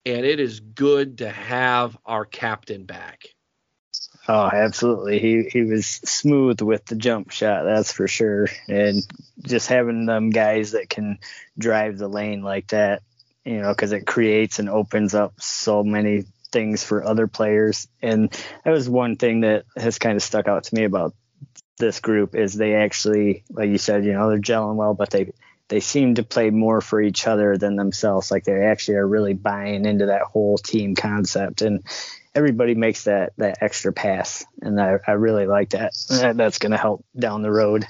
[0.06, 3.26] and it is good to have our captain back.
[4.28, 5.20] Oh, absolutely.
[5.20, 8.48] He he was smooth with the jump shot, that's for sure.
[8.68, 9.06] And
[9.42, 11.20] just having them guys that can
[11.58, 13.04] drive the lane like that,
[13.46, 17.88] you know, because it creates and opens up so many things for other players.
[18.02, 18.32] And
[18.64, 21.14] that was one thing that has kind of stuck out to me about
[21.78, 25.32] this group is they actually, like you said, you know, they're gelling well, but they
[25.72, 28.30] they seem to play more for each other than themselves.
[28.30, 31.84] Like they actually are really buying into that whole team concept, and
[32.36, 35.94] everybody makes that that extra pass, and I, I really like that.
[36.36, 37.86] That's going to help down the road.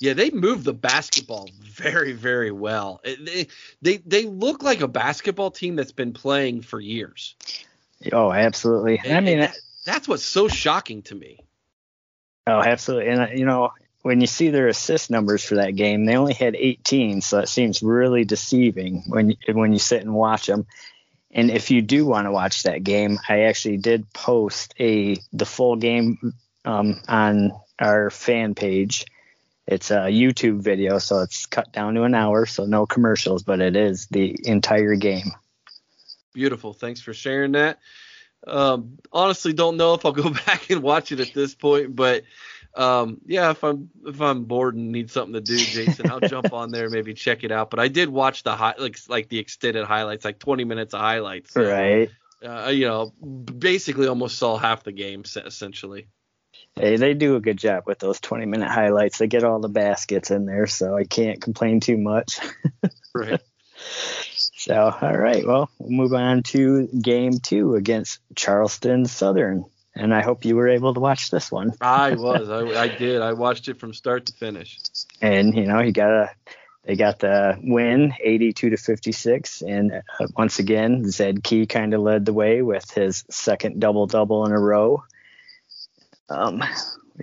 [0.00, 3.02] Yeah, they move the basketball very, very well.
[3.04, 3.48] They,
[3.82, 7.36] they they look like a basketball team that's been playing for years.
[8.10, 8.98] Oh, absolutely.
[9.04, 11.40] And, I mean, that, that's what's so shocking to me.
[12.46, 13.10] Oh, absolutely.
[13.10, 16.56] And you know, when you see their assist numbers for that game, they only had
[16.56, 20.66] 18, so it seems really deceiving when when you sit and watch them.
[21.30, 25.46] And if you do want to watch that game, I actually did post a the
[25.46, 26.32] full game
[26.64, 29.04] um, on our fan page.
[29.70, 33.60] It's a YouTube video, so it's cut down to an hour, so no commercials, but
[33.60, 35.30] it is the entire game.
[36.32, 36.72] Beautiful.
[36.72, 37.78] Thanks for sharing that.
[38.44, 42.24] Um, honestly, don't know if I'll go back and watch it at this point, but
[42.74, 46.52] um, yeah, if I'm if I'm bored and need something to do, Jason, I'll jump
[46.52, 47.70] on there maybe check it out.
[47.70, 51.00] But I did watch the high like like the extended highlights, like 20 minutes of
[51.00, 51.52] highlights.
[51.52, 52.10] So, right.
[52.44, 56.08] Uh, you know, basically almost saw half the game essentially.
[56.76, 59.18] Hey, they do a good job with those 20 minute highlights.
[59.18, 62.38] They get all the baskets in there, so I can't complain too much.
[63.14, 63.40] right.
[63.76, 69.64] So, all right, well, we'll move on to game two against Charleston Southern.
[69.94, 71.72] And I hope you were able to watch this one.
[71.80, 72.48] I was.
[72.48, 73.22] I, I did.
[73.22, 74.78] I watched it from start to finish.
[75.20, 76.30] And, you know, he got a
[76.84, 82.00] they got the win 82 to 56 and uh, once again zed key kind of
[82.00, 85.04] led the way with his second double double in a row
[86.30, 86.62] um,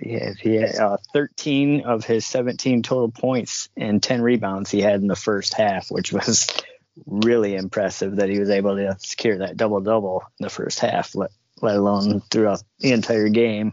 [0.00, 4.80] he had, he had uh, 13 of his 17 total points and 10 rebounds he
[4.80, 6.48] had in the first half which was
[7.06, 11.14] really impressive that he was able to secure that double double in the first half
[11.14, 13.72] let, let alone throughout the entire game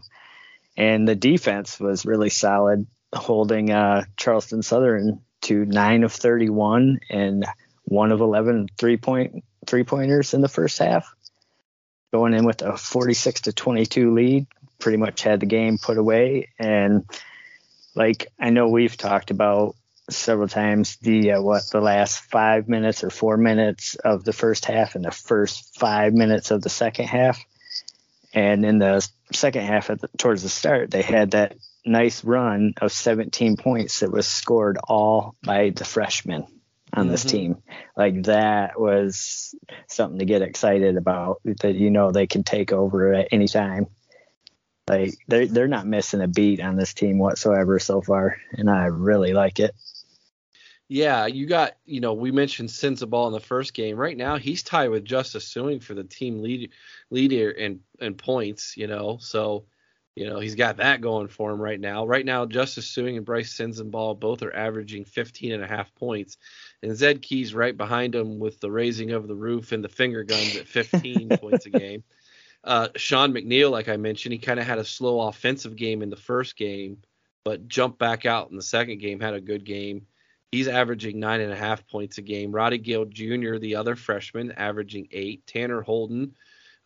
[0.76, 7.46] and the defense was really solid holding uh, charleston southern to nine of 31 and
[7.84, 11.12] one of 11 three point three pointers in the first half.
[12.12, 14.46] Going in with a 46 to 22 lead,
[14.78, 16.48] pretty much had the game put away.
[16.58, 17.04] And
[17.94, 19.74] like I know we've talked about
[20.08, 24.64] several times the uh, what the last five minutes or four minutes of the first
[24.64, 27.44] half and the first five minutes of the second half.
[28.32, 32.92] And in the second half, the, towards the start, they had that nice run of
[32.92, 36.46] 17 points that was scored all by the freshmen
[36.92, 37.12] on mm-hmm.
[37.12, 37.62] this team.
[37.96, 39.54] Like that was
[39.88, 43.86] something to get excited about that you know they can take over at any time.
[44.88, 48.86] Like they they're not missing a beat on this team whatsoever so far, and I
[48.86, 49.74] really like it.
[50.88, 53.96] Yeah, you got you know we mentioned Sensabaugh in the first game.
[53.96, 56.70] Right now he's tied with Justice Sueing for the team lead
[57.10, 58.76] leader in in points.
[58.76, 59.64] You know, so
[60.16, 62.06] you know, he's got that going for him right now.
[62.06, 66.38] Right now, Justice Sueing and Brice Sensabaugh both are averaging 15 and a half points.
[66.82, 70.24] And Zed Key's right behind him with the raising of the roof and the finger
[70.24, 72.02] guns at 15 points a game.
[72.66, 76.10] Uh, Sean McNeil, like I mentioned, he kind of had a slow offensive game in
[76.10, 76.98] the first game,
[77.44, 80.06] but jumped back out in the second game, had a good game.
[80.50, 82.50] He's averaging nine and a half points a game.
[82.50, 85.46] Roddy Gayle Jr., the other freshman, averaging eight.
[85.46, 86.34] Tanner Holden,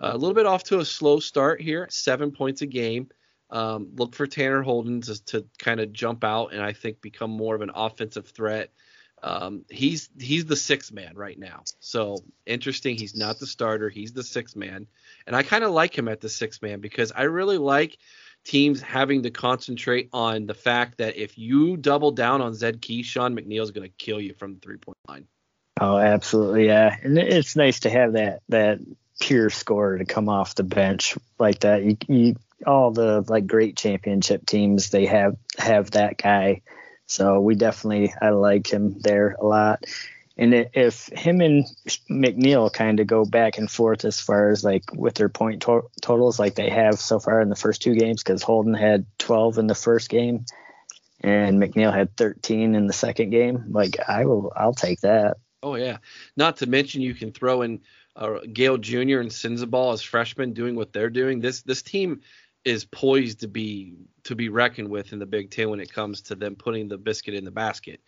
[0.02, 3.08] uh, a little bit off to a slow start here, seven points a game.
[3.48, 7.30] Um, look for Tanner Holden to, to kind of jump out and I think become
[7.30, 8.70] more of an offensive threat.
[9.22, 11.62] Um, he's he's the sixth man right now.
[11.80, 12.96] So interesting.
[12.96, 13.88] He's not the starter.
[13.88, 14.86] He's the sixth man,
[15.26, 17.98] and I kind of like him at the sixth man because I really like
[18.44, 23.02] teams having to concentrate on the fact that if you double down on Zed Key,
[23.02, 25.26] Sean McNeil is going to kill you from the three point line.
[25.80, 26.96] Oh, absolutely, yeah.
[27.02, 28.80] And it's nice to have that that
[29.20, 31.84] pure scorer to come off the bench like that.
[31.84, 36.62] You, you all the like great championship teams they have have that guy.
[37.10, 39.84] So we definitely I like him there a lot.
[40.36, 41.64] And if him and
[42.08, 45.90] McNeil kind of go back and forth as far as like with their point to-
[46.00, 49.58] totals, like they have so far in the first two games, because Holden had 12
[49.58, 50.46] in the first game
[51.20, 53.64] and McNeil had 13 in the second game.
[53.70, 55.38] Like I will, I'll take that.
[55.64, 55.98] Oh yeah.
[56.36, 57.80] Not to mention you can throw in
[58.14, 59.18] uh, Gayle Jr.
[59.18, 61.40] and Sensabaugh as freshmen doing what they're doing.
[61.40, 62.20] This this team
[62.64, 63.94] is poised to be
[64.24, 66.98] to be reckoned with in the Big Ten when it comes to them putting the
[66.98, 68.00] biscuit in the basket.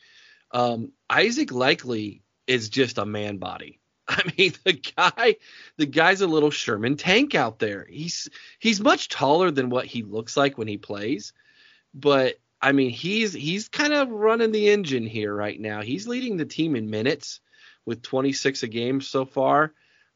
[0.50, 3.80] Um, Isaac Likely is just a man body.
[4.08, 5.36] I mean, the guy,
[5.78, 7.86] the guy's a little Sherman tank out there.
[7.88, 11.32] He's he's much taller than what he looks like when he plays,
[11.94, 15.82] but I mean, he's he's kind of running the engine here right now.
[15.82, 17.40] He's leading the team in minutes
[17.84, 19.72] with 26 a game so far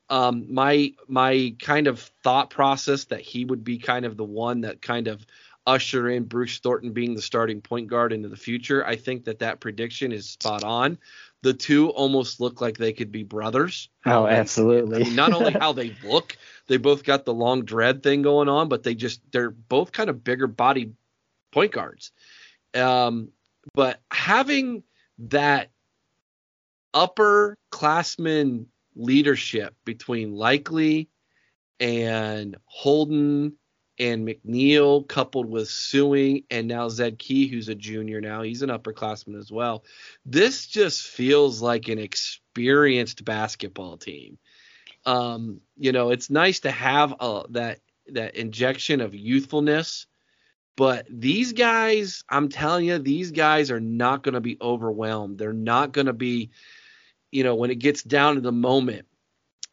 [0.09, 4.62] um, my my kind of thought process that he would be kind of the one
[4.62, 5.27] that kind of
[5.66, 8.87] usher in Bruce Thornton being the starting point guard into the future.
[8.87, 10.99] I think that that prediction is spot on.
[11.42, 13.88] The two almost look like they could be brothers.
[14.05, 15.01] Oh, absolutely.
[15.01, 16.37] I mean, not only how they look,
[16.69, 20.09] they both got the long dread thing going on, but they just they're both kind
[20.09, 20.92] of bigger body
[21.53, 22.12] point guards.
[22.75, 23.31] Um,
[23.75, 24.85] but having
[25.19, 25.71] that
[26.95, 31.09] upper classman leadership between Likely
[31.78, 33.54] and Holden
[33.98, 38.42] and McNeil, coupled with Sueing and now Zed Key, who's a junior now.
[38.42, 39.85] He's an upperclassman as well.
[40.25, 44.38] This just feels like an experienced basketball team.
[45.04, 50.06] Um, you know, it's nice to have uh, that that injection of youthfulness,
[50.77, 55.38] but these guys, I'm telling you, these guys are not going to be overwhelmed.
[55.38, 56.50] They're not going to be
[57.31, 59.06] you know, when it gets down to the moment,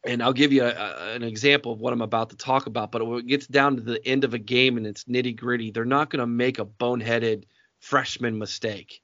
[0.06, 3.06] and I'll give you a, an example of what I'm about to talk about, but
[3.06, 5.86] when it gets down to the end of a game and it's nitty gritty, they're
[5.86, 7.46] not going to make a boneheaded
[7.80, 9.02] freshman mistake.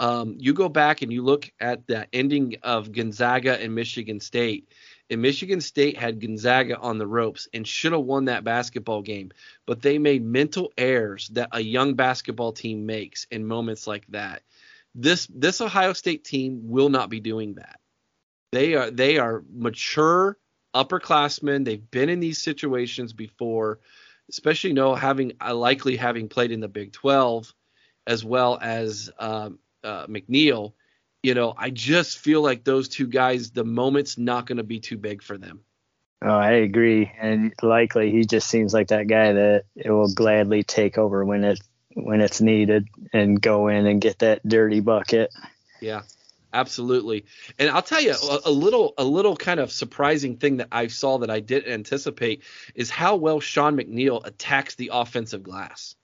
[0.00, 4.72] Um, you go back and you look at the ending of Gonzaga and Michigan State,
[5.10, 9.30] and Michigan State had Gonzaga on the ropes and should have won that basketball game,
[9.66, 14.42] but they made mental errors that a young basketball team makes in moments like that.
[14.94, 17.79] This this Ohio State team will not be doing that
[18.52, 20.36] They are they are mature
[20.74, 21.64] upperclassmen.
[21.64, 23.80] They've been in these situations before,
[24.28, 27.52] especially you know having uh, likely having played in the Big 12
[28.06, 30.72] as well as um, uh, McNeil.
[31.22, 34.80] You know, I just feel like those two guys, the moment's not going to be
[34.80, 35.60] too big for them.
[36.22, 40.62] Oh, I agree, and likely he just seems like that guy that it will gladly
[40.62, 41.60] take over when it
[41.94, 45.32] when it's needed and go in and get that dirty bucket.
[45.80, 46.02] Yeah,
[46.52, 47.24] absolutely.
[47.58, 50.88] And I'll tell you a, a, little a little kind of surprising thing that I
[50.88, 52.42] saw that I didn't anticipate
[52.74, 55.94] is how well Sean McNeil attacks the offensive glass.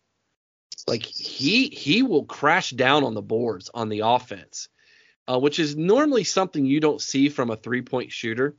[0.87, 4.69] Like he he will crash down on the boards on the offense,
[5.27, 8.57] uh, which is normally something you don't see from a three point shooter.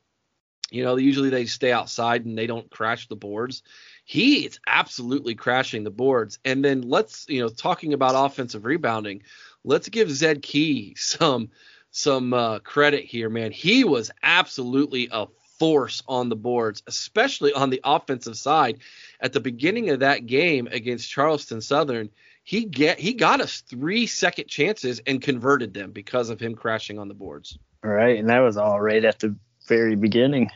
[0.69, 3.63] You know, usually they stay outside and they don't crash the boards.
[4.03, 6.39] He is absolutely crashing the boards.
[6.43, 9.23] And then let's, you know, talking about offensive rebounding,
[9.63, 11.49] let's give Zed Key some
[11.97, 13.51] some uh, credit here, man.
[13.51, 15.25] He was absolutely a
[15.57, 18.77] force on the boards, especially on the offensive side.
[19.19, 22.11] At the beginning of that game against Charleston Southern,
[22.43, 26.99] he get he got us three second chances and converted them because of him crashing
[26.99, 27.57] on the boards.
[27.81, 29.35] Right, and that was all right at the
[29.67, 30.51] very beginning.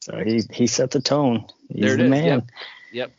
[0.00, 1.44] So he he set the tone.
[1.68, 2.10] He's there the is.
[2.10, 2.24] man.
[2.24, 2.50] Yep.
[2.92, 3.12] yep.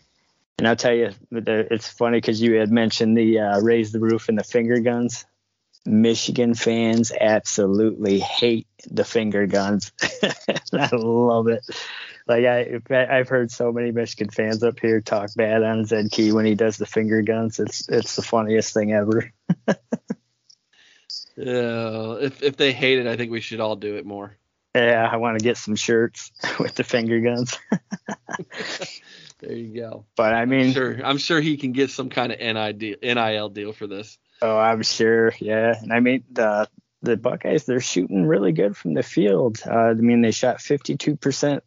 [0.57, 4.29] And I'll tell you, it's funny because you had mentioned the uh, raise the roof
[4.29, 5.25] and the finger guns.
[5.85, 9.91] Michigan fans absolutely hate the finger guns.
[10.73, 11.63] I love it.
[12.27, 16.31] Like I, I've heard so many Michigan fans up here talk bad on Zed Key
[16.31, 17.59] when he does the finger guns.
[17.59, 19.31] It's it's the funniest thing ever.
[21.37, 24.37] Yeah, if if they hate it, I think we should all do it more.
[24.73, 27.59] Yeah, I want to get some shirts with the finger guns.
[29.39, 30.05] there you go.
[30.15, 33.73] But I mean, I'm sure I'm sure he can get some kind of NIL deal
[33.73, 34.17] for this.
[34.45, 35.33] Oh, I'm sure.
[35.39, 36.69] Yeah, and I mean the
[37.01, 39.59] the Buckeyes they're shooting really good from the field.
[39.65, 41.61] Uh, I mean they shot 52%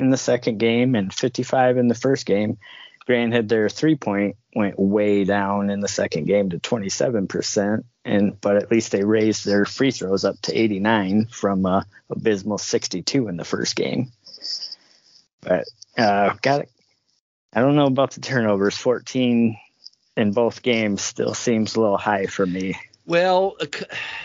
[0.00, 2.58] in the second game and 55 in the first game.
[3.06, 8.56] Granted, their three point went way down in the second game to 27%, and but
[8.56, 13.36] at least they raised their free throws up to 89 from uh, abysmal 62 in
[13.38, 14.12] the first game.
[15.40, 15.64] But
[15.96, 16.66] uh, got
[17.54, 18.76] I don't know about the turnovers.
[18.76, 19.56] 14
[20.16, 22.76] in both games still seems a little high for me.
[23.06, 23.56] Well,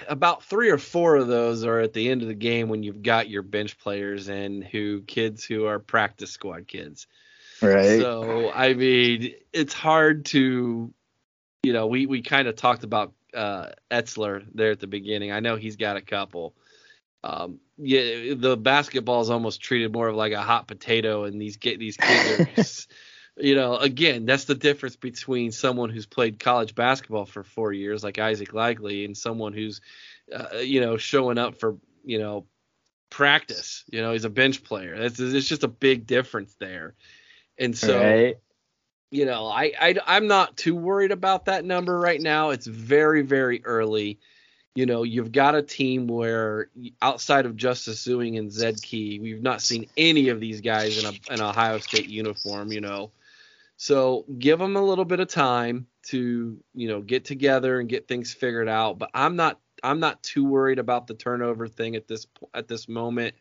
[0.08, 3.04] about three or four of those are at the end of the game when you've
[3.04, 7.08] got your bench players and who kids who are practice squad kids.
[7.62, 8.00] Right.
[8.00, 10.94] So I mean, it's hard to,
[11.64, 15.34] you know, we we kind of talked about uh, Etzler there at the beginning.
[15.34, 16.56] I know he's got a couple.
[17.22, 21.58] Um, yeah, the basketball is almost treated more of like a hot potato, and these
[21.58, 22.64] get these kids are,
[23.40, 28.04] you know, again, that's the difference between someone who's played college basketball for four years,
[28.04, 29.82] like Isaac Likely, and someone who's,
[30.34, 32.46] uh, you know, showing up for, you know,
[33.10, 33.84] practice.
[33.92, 34.94] You know, he's a bench player.
[34.94, 36.96] It's, it's just a big difference there.
[37.58, 38.38] And so, right.
[39.12, 42.52] you know, I, I I'm not too worried about that number right now.
[42.52, 44.20] It's very very early.
[44.76, 46.70] You know, you've got a team where
[47.02, 51.14] outside of Justice Sueing and Zed Key, we've not seen any of these guys in
[51.14, 52.72] a an Ohio State uniform.
[52.72, 53.12] You know,
[53.82, 58.10] so give them a little bit of time to you know get together and get
[58.10, 59.00] things figured out.
[59.00, 62.90] But I'm not I'm not too worried about the turnover thing at this at this
[62.90, 63.36] moment.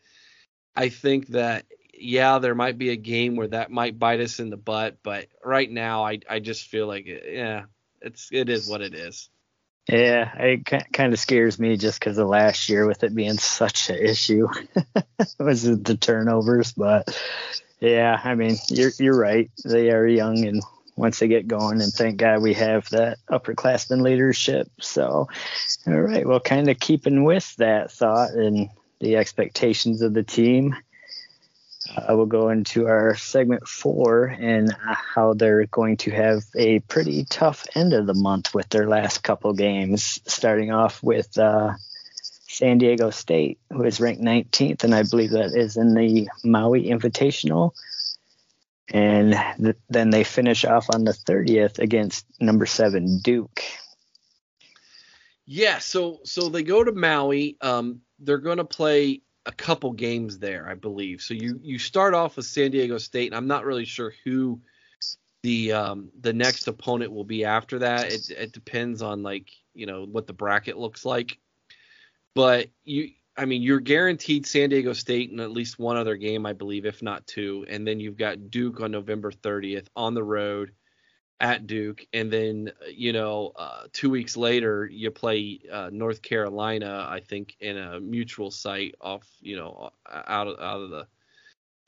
[0.76, 4.49] I think that yeah, there might be a game where that might bite us in
[4.49, 7.64] the butt, but right now I I just feel like yeah,
[8.01, 9.28] it's it is what it is.
[9.89, 13.91] Yeah, it kind of scares me just because of last year with it being such
[13.91, 14.47] an issue
[15.41, 16.70] was the turnovers.
[16.74, 17.09] But
[17.81, 19.51] yeah, I mean you're you're right.
[19.64, 20.62] They are young, and
[20.97, 24.68] once they get going, and thank God we have that upperclassman leadership.
[24.81, 25.29] So,
[25.87, 28.68] all right, well, kind of keeping with that thought and
[29.01, 30.74] the expectations of the team
[31.97, 34.74] uh, we'll go into our segment four and
[35.14, 39.22] how they're going to have a pretty tough end of the month with their last
[39.22, 41.72] couple games, starting off with uh,
[42.59, 46.87] San Diego State, who is ranked 19th, and I believe that is in the Maui
[46.87, 47.71] Invitational.
[48.93, 49.33] And
[49.63, 53.63] th- then they finish off on the 30th against number seven Duke.
[55.47, 57.57] Yeah, so so they go to Maui.
[57.61, 61.23] Um, they're going to play a couple games there, I believe.
[61.23, 64.61] So you you start off with San Diego State, and I'm not really sure who
[65.43, 68.13] the um, the next opponent will be after that.
[68.13, 71.39] It it depends on like you know what the bracket looks like.
[72.39, 76.47] But you, I mean, you're guaranteed San Diego State in at least one other game,
[76.47, 77.66] I believe, if not two.
[77.68, 80.70] And then you've got Duke on November 30th on the road.
[81.41, 87.07] at Duke, and then you know uh, two weeks later you play uh, North Carolina,
[87.11, 91.07] I think, in a mutual site off you know out of out of the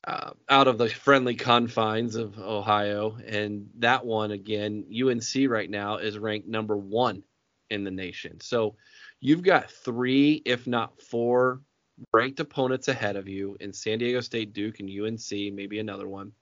[0.05, 5.99] uh, out of the friendly confines of Ohio, and that one again, UNC right now
[5.99, 7.23] is ranked number one
[7.71, 8.41] in the nation.
[8.41, 8.77] So
[9.21, 11.61] you've got three, if not four,
[12.13, 16.33] ranked opponents ahead of you in San Diego State, Duke, and UNC, maybe another one.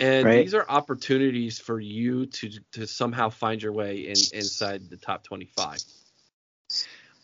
[0.00, 0.42] And right.
[0.42, 5.22] these are opportunities for you to to somehow find your way in inside the top
[5.22, 5.78] 25.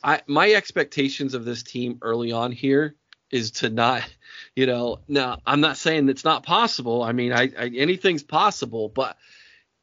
[0.04, 2.94] I my expectations of this team early on here
[3.32, 4.08] is to not,
[4.54, 7.02] you know, now I'm not saying it's not possible.
[7.02, 9.16] I mean, I, I anything's possible, but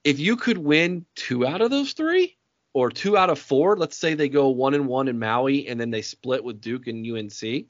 [0.05, 2.37] if you could win two out of those three
[2.73, 5.79] or two out of four, let's say they go one and one in Maui and
[5.79, 7.65] then they split with Duke and UNC,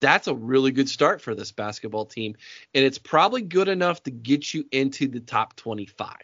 [0.00, 2.36] that's a really good start for this basketball team.
[2.74, 6.16] And it's probably good enough to get you into the top 25.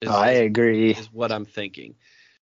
[0.00, 0.90] Is, oh, I agree.
[0.90, 1.94] Is what I'm thinking.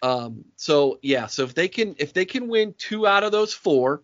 [0.01, 3.53] Um, so yeah, so if they can if they can win two out of those
[3.53, 4.03] four,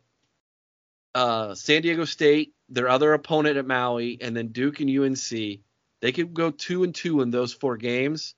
[1.16, 5.60] uh, San Diego State, their other opponent at Maui, and then Duke and UNC,
[6.02, 8.36] they could go two and two in those four games.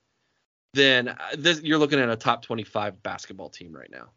[0.74, 4.10] Then uh, this, you're looking at a top 25 basketball team right now.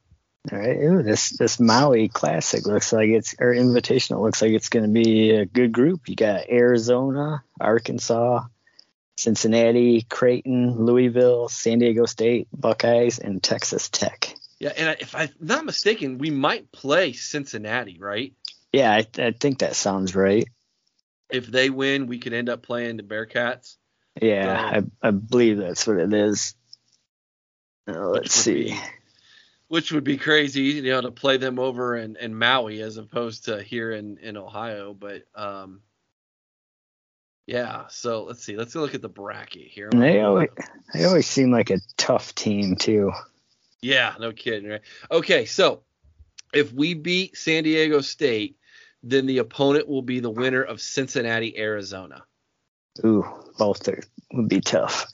[0.52, 0.78] All right.
[0.78, 4.92] Ooh, this this Maui Classic looks like it's or Invitational looks like it's going to
[4.92, 6.08] be a good group.
[6.08, 8.44] You got Arizona, Arkansas,
[9.18, 14.36] Cincinnati, Creighton, Louisville, San Diego State, Buckeyes, and Texas Tech.
[14.60, 18.34] Yeah, and if I'm not mistaken, we might play Cincinnati, right?
[18.72, 20.48] Yeah, I, I think that sounds right.
[21.30, 23.78] If they win, we could end up playing the Bearcats.
[24.22, 26.56] Yeah, so, I, I believe that's what it is.
[27.88, 28.72] Uh, let's see.
[28.72, 28.80] Be,
[29.68, 33.46] which would be crazy, you know, to play them over in, in Maui as opposed
[33.46, 34.94] to here in, in Ohio.
[34.94, 35.82] But um,
[37.48, 38.56] yeah, so let's see.
[38.56, 39.90] Let's look at the bracket here.
[39.92, 40.50] They always,
[40.94, 43.12] they always seem like a tough team too.
[43.82, 44.82] Yeah, no kidding, right?
[45.12, 45.84] Okay, so
[46.54, 48.58] if we beat San Diego State,
[49.04, 52.24] then the opponent will be the winner of Cincinnati, Arizona.
[53.04, 53.26] Ooh,
[53.58, 54.02] both are,
[54.34, 55.06] would be tough.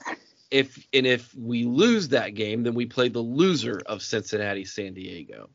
[0.50, 4.94] If and if we lose that game, then we play the loser of Cincinnati, San
[4.94, 5.50] Diego.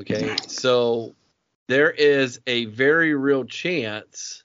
[0.00, 1.14] Okay, so
[1.68, 4.44] there is a very real chance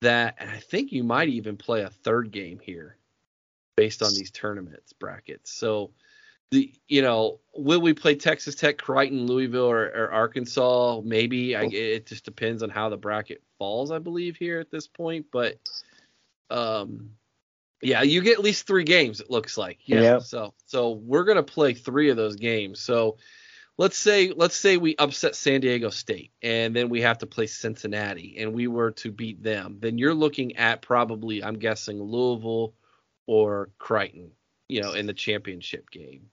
[0.00, 2.96] that I think you might even play a third game here
[3.76, 5.52] based on these tournaments brackets.
[5.52, 5.92] So
[6.50, 11.00] the you know will we play Texas Tech, Creighton, Louisville, or, or Arkansas?
[11.04, 11.70] Maybe I, oh.
[11.70, 13.92] it just depends on how the bracket falls.
[13.92, 15.58] I believe here at this point, but
[16.50, 17.10] um,
[17.82, 19.20] yeah, you get at least three games.
[19.20, 20.00] It looks like yeah.
[20.00, 20.22] Yep.
[20.22, 22.80] So so we're gonna play three of those games.
[22.80, 23.18] So
[23.78, 27.46] let's say let's say we upset San Diego State and then we have to play
[27.46, 29.76] Cincinnati and we were to beat them.
[29.80, 32.74] Then you're looking at probably I'm guessing Louisville
[33.26, 34.32] or Creighton,
[34.68, 36.30] you know, in the championship game.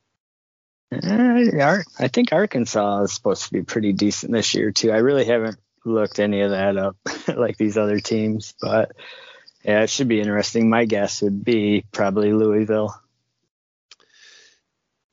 [0.92, 4.92] Uh, I think Arkansas is supposed to be pretty decent this year too.
[4.92, 5.58] I really haven't
[5.88, 8.92] looked any of that up like these other teams, but
[9.64, 10.70] yeah, it should be interesting.
[10.70, 12.96] My guess would be probably Louisville.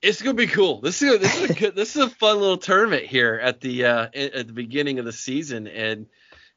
[0.02, 0.80] It's gonna be cool.
[0.80, 3.86] This is this is a good, this is a fun little tournament here at the
[3.86, 6.06] uh, at the beginning of the season, and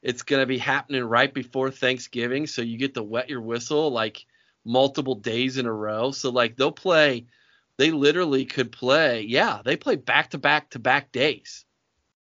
[0.01, 4.25] it's gonna be happening right before Thanksgiving, so you get to wet your whistle like
[4.65, 6.11] multiple days in a row.
[6.11, 7.27] So like they'll play
[7.77, 9.21] they literally could play.
[9.21, 11.63] Yeah, they play back to back to back days.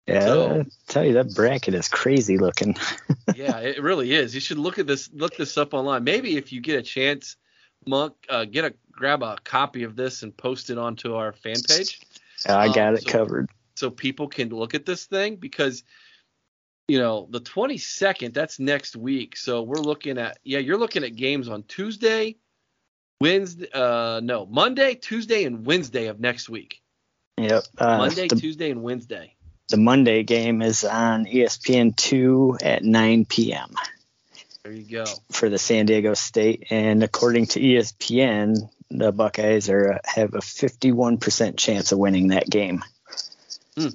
[0.07, 2.77] Yeah, so, tell you that bracket is crazy looking.
[3.35, 4.33] yeah, it really is.
[4.33, 6.05] You should look at this, look this up online.
[6.05, 7.35] Maybe if you get a chance,
[7.85, 11.55] Monk, uh, get a grab a copy of this and post it onto our fan
[11.67, 12.01] page.
[12.47, 13.49] I got um, it so, covered.
[13.75, 15.83] So people can look at this thing because
[16.87, 19.37] you know the 22nd that's next week.
[19.37, 22.37] So we're looking at yeah, you're looking at games on Tuesday,
[23.21, 26.81] Wednesday, uh, no, Monday, Tuesday, and Wednesday of next week.
[27.37, 27.63] Yep.
[27.77, 29.35] Uh, Monday, the, Tuesday, and Wednesday.
[29.69, 33.75] The Monday game is on ESPN two at 9 p.m.
[34.63, 35.05] There you go.
[35.31, 41.57] For the San Diego State, and according to ESPN, the Buckeyes are have a 51%
[41.57, 42.83] chance of winning that game.
[43.77, 43.87] Hmm.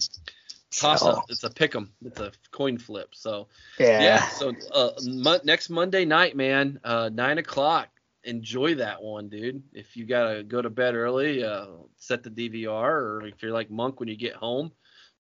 [0.70, 1.24] Toss so, up.
[1.28, 1.92] It's a pick 'em.
[2.04, 3.14] It's a coin flip.
[3.14, 3.48] So
[3.78, 4.02] yeah.
[4.02, 4.28] Yeah.
[4.28, 7.88] So uh, mo- next Monday night, man, uh, nine o'clock
[8.24, 9.62] enjoy that one, dude.
[9.72, 11.66] If you gotta go to bed early, uh,
[11.98, 14.72] set the DVR, or if you're like Monk when you get home,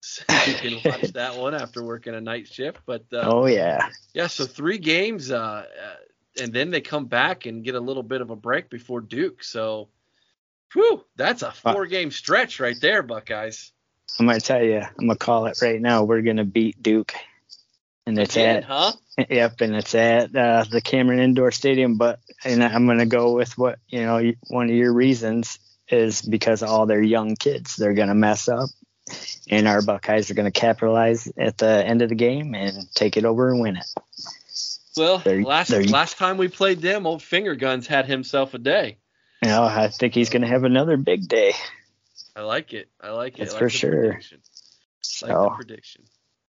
[0.48, 2.80] you can watch that one after working a night shift.
[2.86, 4.28] But uh, oh yeah, yeah.
[4.28, 8.22] So three games, uh, uh, and then they come back and get a little bit
[8.22, 9.44] of a break before Duke.
[9.44, 9.90] So,
[10.74, 13.72] whew, that's a four game stretch right there, Buckeyes.
[14.20, 16.04] I'm gonna tell you, I'm gonna call it right now.
[16.04, 17.14] We're gonna beat Duke.
[18.06, 18.92] and it's Again, at huh?
[19.30, 21.98] Yep, and it's at uh, the Cameron Indoor Stadium.
[21.98, 24.34] But and I'm gonna go with what you know.
[24.48, 27.76] One of your reasons is because all their young kids.
[27.76, 28.70] They're gonna mess up,
[29.52, 33.26] and our Buckeyes are gonna capitalize at the end of the game and take it
[33.26, 33.86] over and win it.
[34.98, 38.98] Well, last last time we played them, old Finger Guns had himself a day.
[39.44, 41.54] You know, I think he's gonna have another big day.
[42.36, 42.90] I like it.
[43.00, 43.40] I like it.
[43.40, 44.14] That's like for sure.
[44.14, 44.40] Prediction.
[45.22, 46.04] Like the So prediction.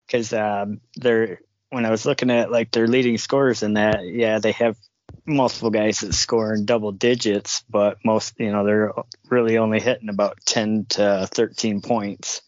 [0.08, 1.40] because um, they're
[1.70, 4.78] when I was looking at like their leading scorers in that, yeah, they have
[5.26, 8.92] multiple guys that score in double digits, but most, you know, they're
[9.30, 12.42] really only hitting about 10 to 13 points.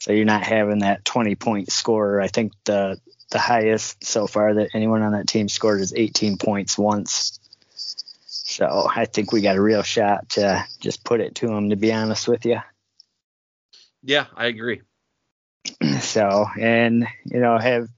[0.00, 2.20] So you're not having that 20 point score.
[2.20, 2.98] I think the
[3.30, 7.38] the highest so far that anyone on that team scored is 18 points once.
[8.26, 11.70] So I think we got a real shot to just put it to them.
[11.70, 12.60] To be honest with you.
[14.02, 14.80] Yeah, I agree.
[16.00, 17.88] so and you know have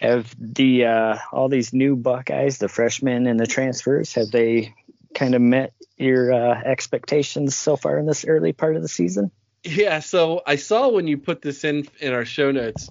[0.00, 4.74] have the uh, all these new Buckeyes, the freshmen and the transfers, have they
[5.14, 9.30] kind of met your uh, expectations so far in this early part of the season?
[9.64, 12.90] Yeah, so I saw when you put this in in our show notes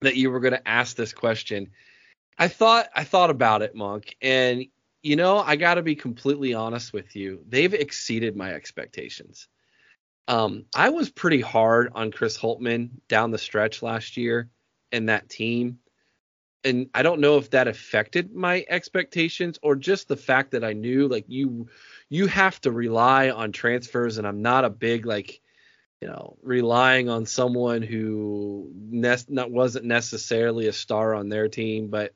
[0.00, 1.70] that you were going to ask this question.
[2.38, 4.66] I thought I thought about it, Monk, and
[5.02, 7.44] you know, I got to be completely honest with you.
[7.48, 9.48] They've exceeded my expectations.
[10.28, 14.48] Um, I was pretty hard on Chris Holtmann down the stretch last year
[14.92, 15.78] and that team.
[16.64, 20.72] And I don't know if that affected my expectations or just the fact that I
[20.72, 21.68] knew like you
[22.08, 25.40] you have to rely on transfers and I'm not a big like
[26.02, 31.90] you know, relying on someone who ne- not wasn't necessarily a star on their team,
[31.90, 32.12] but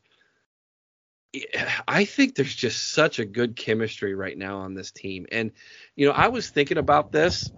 [1.87, 5.26] I think there's just such a good chemistry right now on this team.
[5.30, 5.53] And
[5.95, 7.53] you know, I was thinking about this,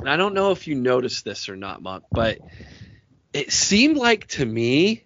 [0.00, 2.38] and I don't know if you noticed this or not, Monk, but
[3.32, 5.02] it seemed like to me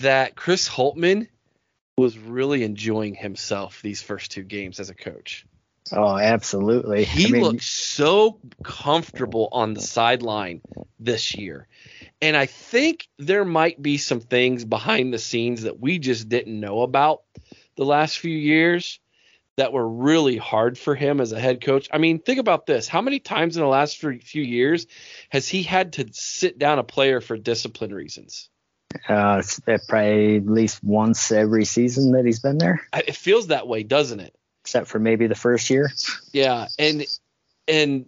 [0.00, 1.28] that Chris Holtmann
[1.96, 5.46] was really enjoying himself these first two games as a coach.
[5.92, 7.04] Oh, absolutely.
[7.04, 10.60] He I mean, looks so comfortable on the sideline
[10.98, 11.66] this year.
[12.20, 16.58] And I think there might be some things behind the scenes that we just didn't
[16.58, 17.22] know about
[17.76, 19.00] the last few years
[19.56, 21.88] that were really hard for him as a head coach.
[21.92, 22.88] I mean, think about this.
[22.88, 24.86] How many times in the last few years
[25.30, 28.50] has he had to sit down a player for discipline reasons?
[29.08, 33.66] uh, uh, probably at least once every season that he's been there, It feels that
[33.66, 34.34] way, doesn't it?
[34.68, 35.90] Except for maybe the first year.
[36.34, 37.06] Yeah, and
[37.66, 38.04] and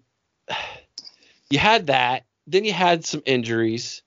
[1.48, 2.24] you had that.
[2.46, 4.02] Then you had some injuries,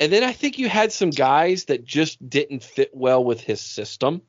[0.00, 3.60] and then I think you had some guys that just didn't fit well with his
[3.60, 4.22] system,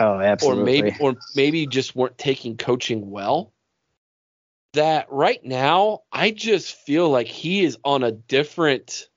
[0.00, 0.62] Oh, absolutely.
[0.62, 3.52] or maybe or maybe just weren't taking coaching well.
[4.72, 9.08] That right now, I just feel like he is on a different.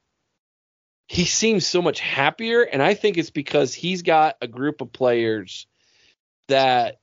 [1.07, 4.93] He seems so much happier, and I think it's because he's got a group of
[4.93, 5.65] players
[6.47, 7.00] that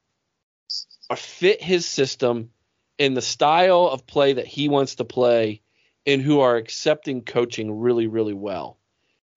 [1.17, 2.51] fit his system
[2.99, 5.63] in the style of play that he wants to play
[6.07, 8.79] and who are accepting coaching really, really well.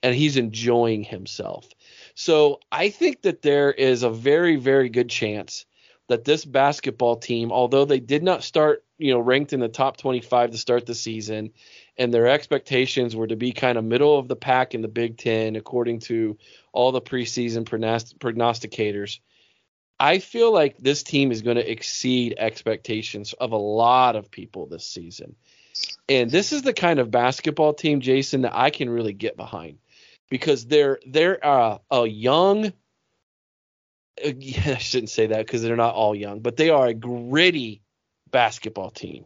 [0.03, 1.67] And he's enjoying himself.
[2.15, 5.65] So I think that there is a very, very good chance
[6.07, 9.97] that this basketball team, although they did not start, you know, ranked in the top
[9.97, 11.51] 25 to start the season,
[11.97, 15.17] and their expectations were to be kind of middle of the pack in the Big
[15.17, 16.37] Ten, according to
[16.73, 19.19] all the preseason prognost- prognosticators.
[20.01, 24.65] I feel like this team is going to exceed expectations of a lot of people
[24.65, 25.35] this season.
[26.09, 29.77] And this is the kind of basketball team, Jason, that I can really get behind
[30.27, 32.65] because they're they're uh, a young.
[32.65, 32.69] uh,
[34.25, 37.83] I shouldn't say that because they're not all young, but they are a gritty
[38.31, 39.25] basketball team.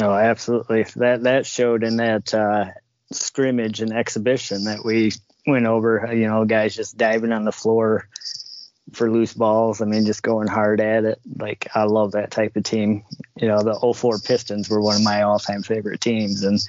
[0.00, 0.84] Oh, absolutely.
[0.94, 2.66] That that showed in that uh,
[3.12, 5.10] scrimmage and exhibition that we
[5.44, 6.08] went over.
[6.14, 8.08] You know, guys just diving on the floor
[8.92, 9.80] for loose balls.
[9.80, 11.20] I mean, just going hard at it.
[11.38, 13.04] Like I love that type of team.
[13.36, 16.60] You know, the 04 Pistons were one of my all-time favorite teams, and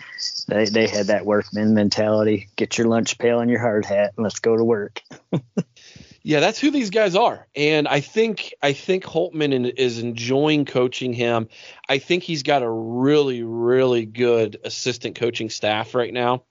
[0.48, 2.50] they they had that workman mentality.
[2.56, 5.02] Get your lunch pail and your hard hat, and let's go to work.
[6.24, 11.14] Yeah, that's who these guys are, and I think I think Holtmann is enjoying coaching
[11.14, 11.48] him.
[11.88, 16.44] I think he's got a really really good assistant coaching staff right now,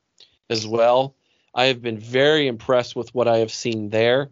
[0.48, 1.14] as well.
[1.54, 4.30] I have been very impressed with what I have seen there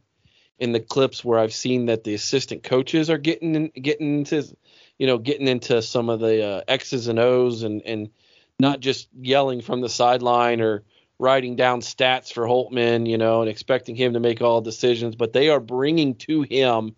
[0.58, 4.56] in the clips where I've seen that the assistant coaches are getting in, getting into
[4.98, 8.10] you know getting into some of the uh, X's and O's and and
[8.58, 10.84] not just yelling from the sideline or
[11.18, 15.32] writing down stats for Holtmann, you know, and expecting him to make all decisions, but
[15.32, 16.94] they are bringing to him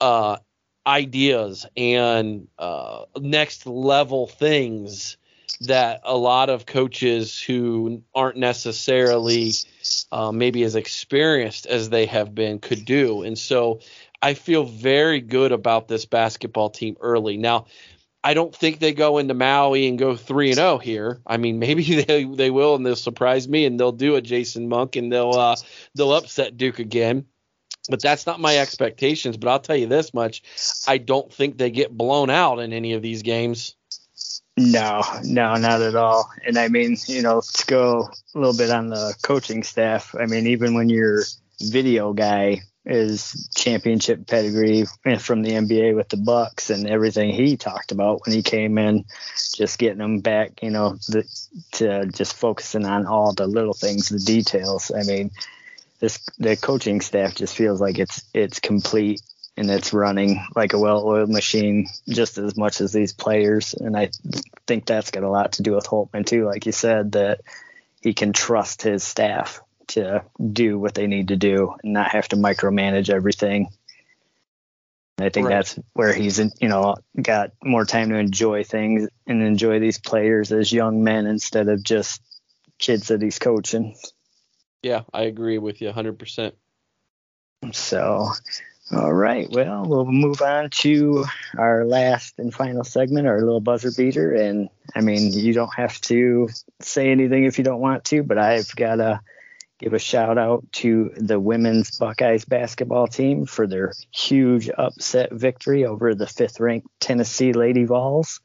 [0.00, 0.36] uh,
[0.86, 5.16] ideas and uh, next level things
[5.62, 9.52] that a lot of coaches who aren't necessarily
[10.10, 13.22] uh, maybe as experienced as they have been could do.
[13.22, 13.80] And so
[14.22, 17.36] I feel very good about this basketball team early.
[17.36, 17.66] Now,
[18.22, 21.20] I don't think they go into Maui and go three and zero oh here.
[21.26, 24.68] I mean, maybe they they will and they'll surprise me and they'll do a Jason
[24.68, 25.56] Monk and they'll uh,
[25.94, 27.26] they'll upset Duke again.
[27.88, 29.36] But that's not my expectations.
[29.36, 30.42] But I'll tell you this much:
[30.86, 33.74] I don't think they get blown out in any of these games.
[34.60, 36.30] No, no, not at all.
[36.46, 40.14] And I mean, you know, to go a little bit on the coaching staff.
[40.18, 41.22] I mean, even when your
[41.60, 44.84] video guy is championship pedigree
[45.18, 49.04] from the NBA with the Bucks and everything he talked about when he came in,
[49.54, 51.24] just getting them back, you know, the,
[51.72, 54.90] to just focusing on all the little things, the details.
[54.94, 55.30] I mean,
[56.00, 59.22] this the coaching staff just feels like it's it's complete
[59.60, 63.74] and it's running like a well-oiled machine just as much as these players.
[63.74, 64.08] And I
[64.66, 67.42] think that's got a lot to do with Holtmann too, like you said, that
[68.00, 72.26] he can trust his staff to do what they need to do and not have
[72.28, 73.68] to micromanage everything.
[75.18, 75.56] I think right.
[75.56, 80.52] that's where he's, you know, got more time to enjoy things and enjoy these players
[80.52, 82.22] as young men instead of just
[82.78, 83.94] kids that he's coaching.
[84.82, 86.52] Yeah, I agree with you 100%.
[87.72, 88.30] So,
[88.92, 89.48] all right.
[89.48, 91.24] Well, we'll move on to
[91.56, 94.34] our last and final segment, our little buzzer beater.
[94.34, 96.48] And I mean, you don't have to
[96.80, 99.20] say anything if you don't want to, but I've got to
[99.78, 105.86] give a shout out to the women's Buckeyes basketball team for their huge upset victory
[105.86, 108.40] over the fifth ranked Tennessee Lady Vols.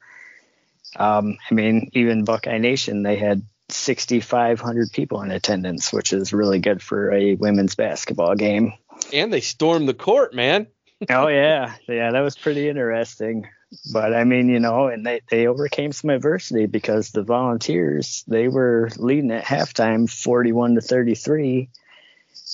[0.94, 6.60] Um, I mean, even Buckeye Nation, they had 6,500 people in attendance, which is really
[6.60, 8.72] good for a women's basketball game.
[9.12, 10.66] And they stormed the court, man.
[11.10, 13.48] oh yeah, yeah, that was pretty interesting.
[13.92, 18.48] But I mean, you know, and they, they overcame some adversity because the volunteers they
[18.48, 21.68] were leading at halftime 41 to 33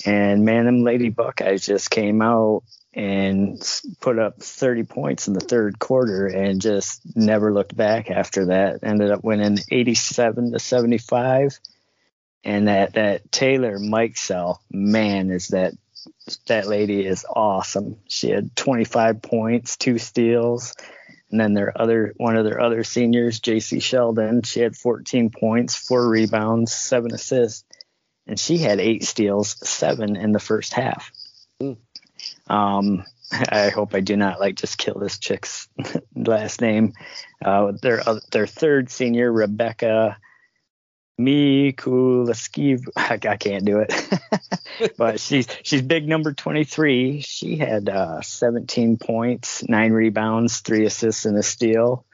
[0.05, 2.63] and man them lady buckeyes just came out
[2.95, 3.61] and
[4.01, 8.79] put up 30 points in the third quarter and just never looked back after that.
[8.83, 11.59] Ended up winning 87 to 75
[12.43, 15.73] and that that taylor Mikesell man is that
[16.47, 20.73] that lady is awesome she had 25 points two steals
[21.33, 25.75] and then their other one of their other seniors, Jacy Sheldon, she had 14 points,
[25.75, 27.65] four rebounds, seven assists,
[28.27, 31.11] and she had eight steals, seven in the first half.
[31.59, 31.77] Mm.
[32.45, 35.67] Um, I hope I do not like just kill this chick's
[36.15, 36.93] last name.
[37.43, 40.17] Uh, their uh, their third senior, Rebecca
[41.19, 42.87] Mikulaskiv.
[42.95, 43.93] I, I can't do it,
[44.97, 47.21] but she's she's big number 23.
[47.21, 52.05] She had uh, 17 points, nine rebounds, three assists, and a steal.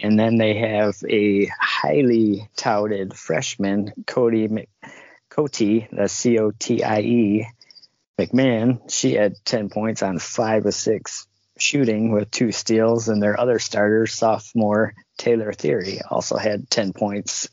[0.00, 4.68] And then they have a highly touted freshman, Cody Mc,
[5.30, 7.46] Cotie, the C O T I E
[8.18, 8.90] McMahon.
[8.90, 11.27] She had 10 points on five of six
[11.58, 17.48] shooting with two steals, and their other starter, sophomore Taylor Thierry, also had 10 points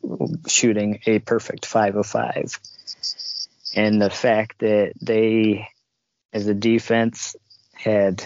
[0.47, 2.59] shooting a perfect 5 of 5.
[3.75, 5.67] And the fact that they,
[6.31, 7.35] as a defense,
[7.73, 8.23] had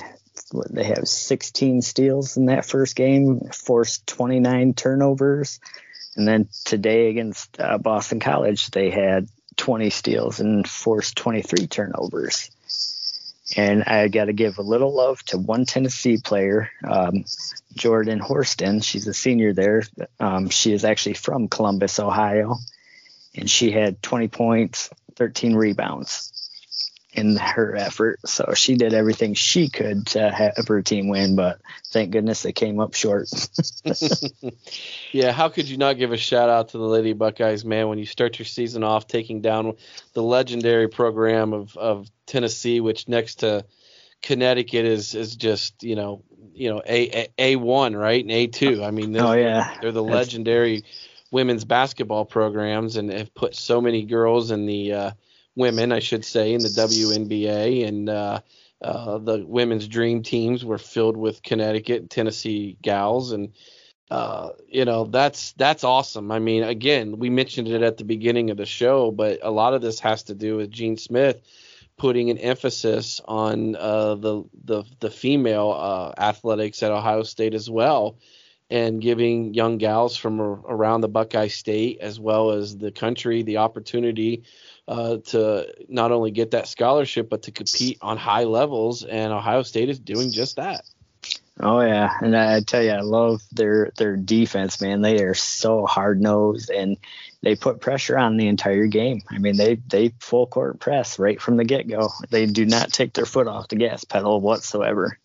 [0.70, 5.60] they have 16 steals in that first game, forced 29 turnovers,
[6.16, 9.28] and then today against uh, Boston College, they had
[9.58, 12.50] 20 steals and forced 23 turnovers.
[13.58, 17.26] And I got to give a little love to one Tennessee player, um,
[17.76, 18.82] Jordan Horston.
[18.84, 19.84] She's a senior there.
[20.20, 22.58] Um, she is actually from Columbus, Ohio,
[23.36, 26.39] and she had 20 points, 13 rebounds
[27.12, 28.20] in her effort.
[28.26, 32.52] So she did everything she could to have her team win, but thank goodness they
[32.52, 33.30] came up short.
[35.12, 37.98] yeah, how could you not give a shout out to the Lady Buckeyes, man, when
[37.98, 39.76] you start your season off taking down
[40.14, 43.66] the legendary program of, of Tennessee, which next to
[44.22, 48.22] Connecticut is is just, you know, you know, A A one, right?
[48.22, 48.84] And A two.
[48.84, 49.78] I mean, oh yeah.
[49.82, 50.84] They're the legendary
[51.32, 55.12] women's basketball programs and have put so many girls in the uh,
[55.60, 58.40] women, I should say, in the WNBA, and uh,
[58.82, 63.52] uh, the women's dream teams were filled with Connecticut, Tennessee gals, and
[64.10, 66.32] uh, you know that's that's awesome.
[66.32, 69.74] I mean, again, we mentioned it at the beginning of the show, but a lot
[69.74, 71.42] of this has to do with Gene Smith
[71.98, 77.70] putting an emphasis on uh, the the the female uh, athletics at Ohio State as
[77.70, 78.18] well,
[78.70, 83.58] and giving young gals from around the Buckeye State as well as the country the
[83.58, 84.44] opportunity
[84.90, 89.62] uh, to not only get that scholarship but to compete on high levels, and Ohio
[89.62, 90.84] State is doing just that.
[91.60, 95.02] Oh yeah, and I tell you, I love their their defense, man.
[95.02, 96.98] They are so hard nosed and
[97.44, 99.22] they put pressure on the entire game.
[99.30, 102.10] I mean, they they full court press right from the get go.
[102.32, 105.20] They do not take their foot off the gas pedal whatsoever.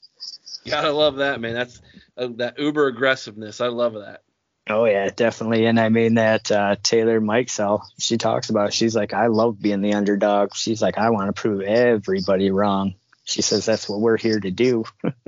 [0.67, 1.55] Gotta love that, man.
[1.55, 1.81] That's
[2.19, 3.63] uh, that uber aggressiveness.
[3.63, 4.24] I love that.
[4.69, 5.67] Oh yeah, definitely.
[5.67, 8.73] And I mean that uh, Taylor Mikesell, she talks about.
[8.73, 10.55] She's like, I love being the underdog.
[10.55, 12.95] She's like, I want to prove everybody wrong.
[13.25, 14.85] She says that's what we're here to do.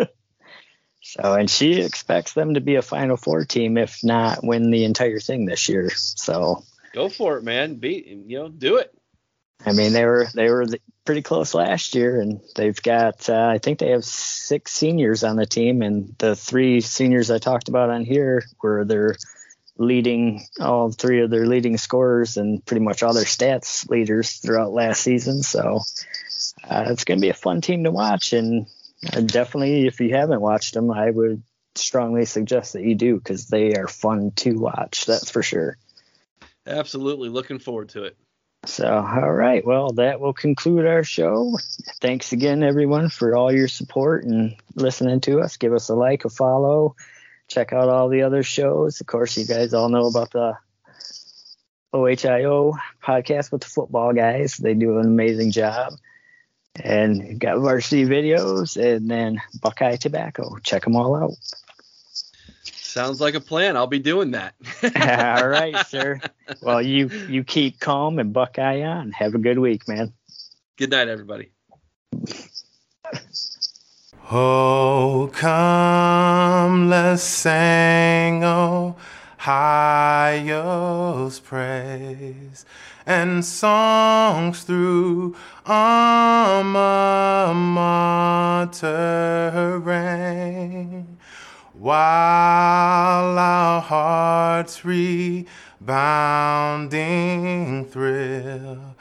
[1.02, 4.84] so, and she expects them to be a Final Four team, if not win the
[4.84, 5.90] entire thing this year.
[5.90, 6.64] So,
[6.94, 7.74] go for it, man.
[7.74, 8.95] Be you know, do it.
[9.64, 10.66] I mean, they were they were
[11.04, 15.36] pretty close last year, and they've got uh, I think they have six seniors on
[15.36, 19.16] the team, and the three seniors I talked about on here were their
[19.78, 24.72] leading all three of their leading scorers and pretty much all their stats leaders throughout
[24.72, 25.42] last season.
[25.42, 25.80] So
[26.64, 28.66] uh, it's going to be a fun team to watch, and
[29.12, 31.42] uh, definitely if you haven't watched them, I would
[31.74, 35.06] strongly suggest that you do because they are fun to watch.
[35.06, 35.76] That's for sure.
[36.66, 38.16] Absolutely, looking forward to it.
[38.66, 39.64] So, all right.
[39.64, 41.58] Well, that will conclude our show.
[42.00, 45.56] Thanks again, everyone, for all your support and listening to us.
[45.56, 46.96] Give us a like, a follow.
[47.48, 49.00] Check out all the other shows.
[49.00, 50.58] Of course, you guys all know about the
[51.92, 54.56] OHIO podcast with the football guys.
[54.56, 55.94] They do an amazing job.
[56.74, 60.58] And got varsity videos and then Buckeye Tobacco.
[60.62, 61.32] Check them all out.
[62.96, 63.76] Sounds like a plan.
[63.76, 64.54] I'll be doing that.
[64.82, 66.18] All right, sir.
[66.62, 69.12] Well, you you keep calm and Buckeye on.
[69.12, 70.14] Have a good week, man.
[70.78, 71.50] Good night, everybody.
[74.32, 78.96] Oh, come, let's sing, oh,
[79.36, 82.64] highest praise
[83.04, 85.36] and songs through
[85.66, 88.72] alma mater
[89.84, 91.15] reign
[91.86, 95.46] while our hearts rebounding
[97.84, 98.96] thrill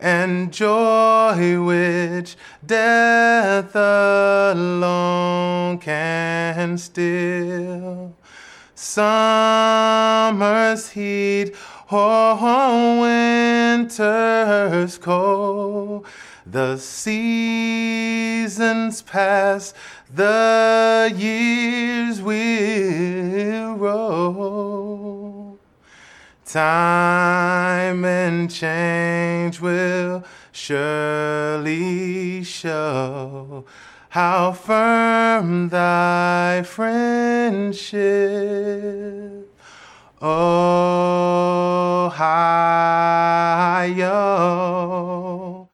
[0.00, 8.16] and joy which death alone can still.
[8.74, 11.54] Summer's heat
[11.90, 12.36] or
[13.02, 16.06] winter's cold,
[16.46, 17.82] the seasons
[19.02, 19.74] pass
[20.14, 25.58] the years will roll.
[26.44, 33.64] Time and change will surely show
[34.08, 38.00] how firm thy friendship.
[40.22, 40.80] Ohio.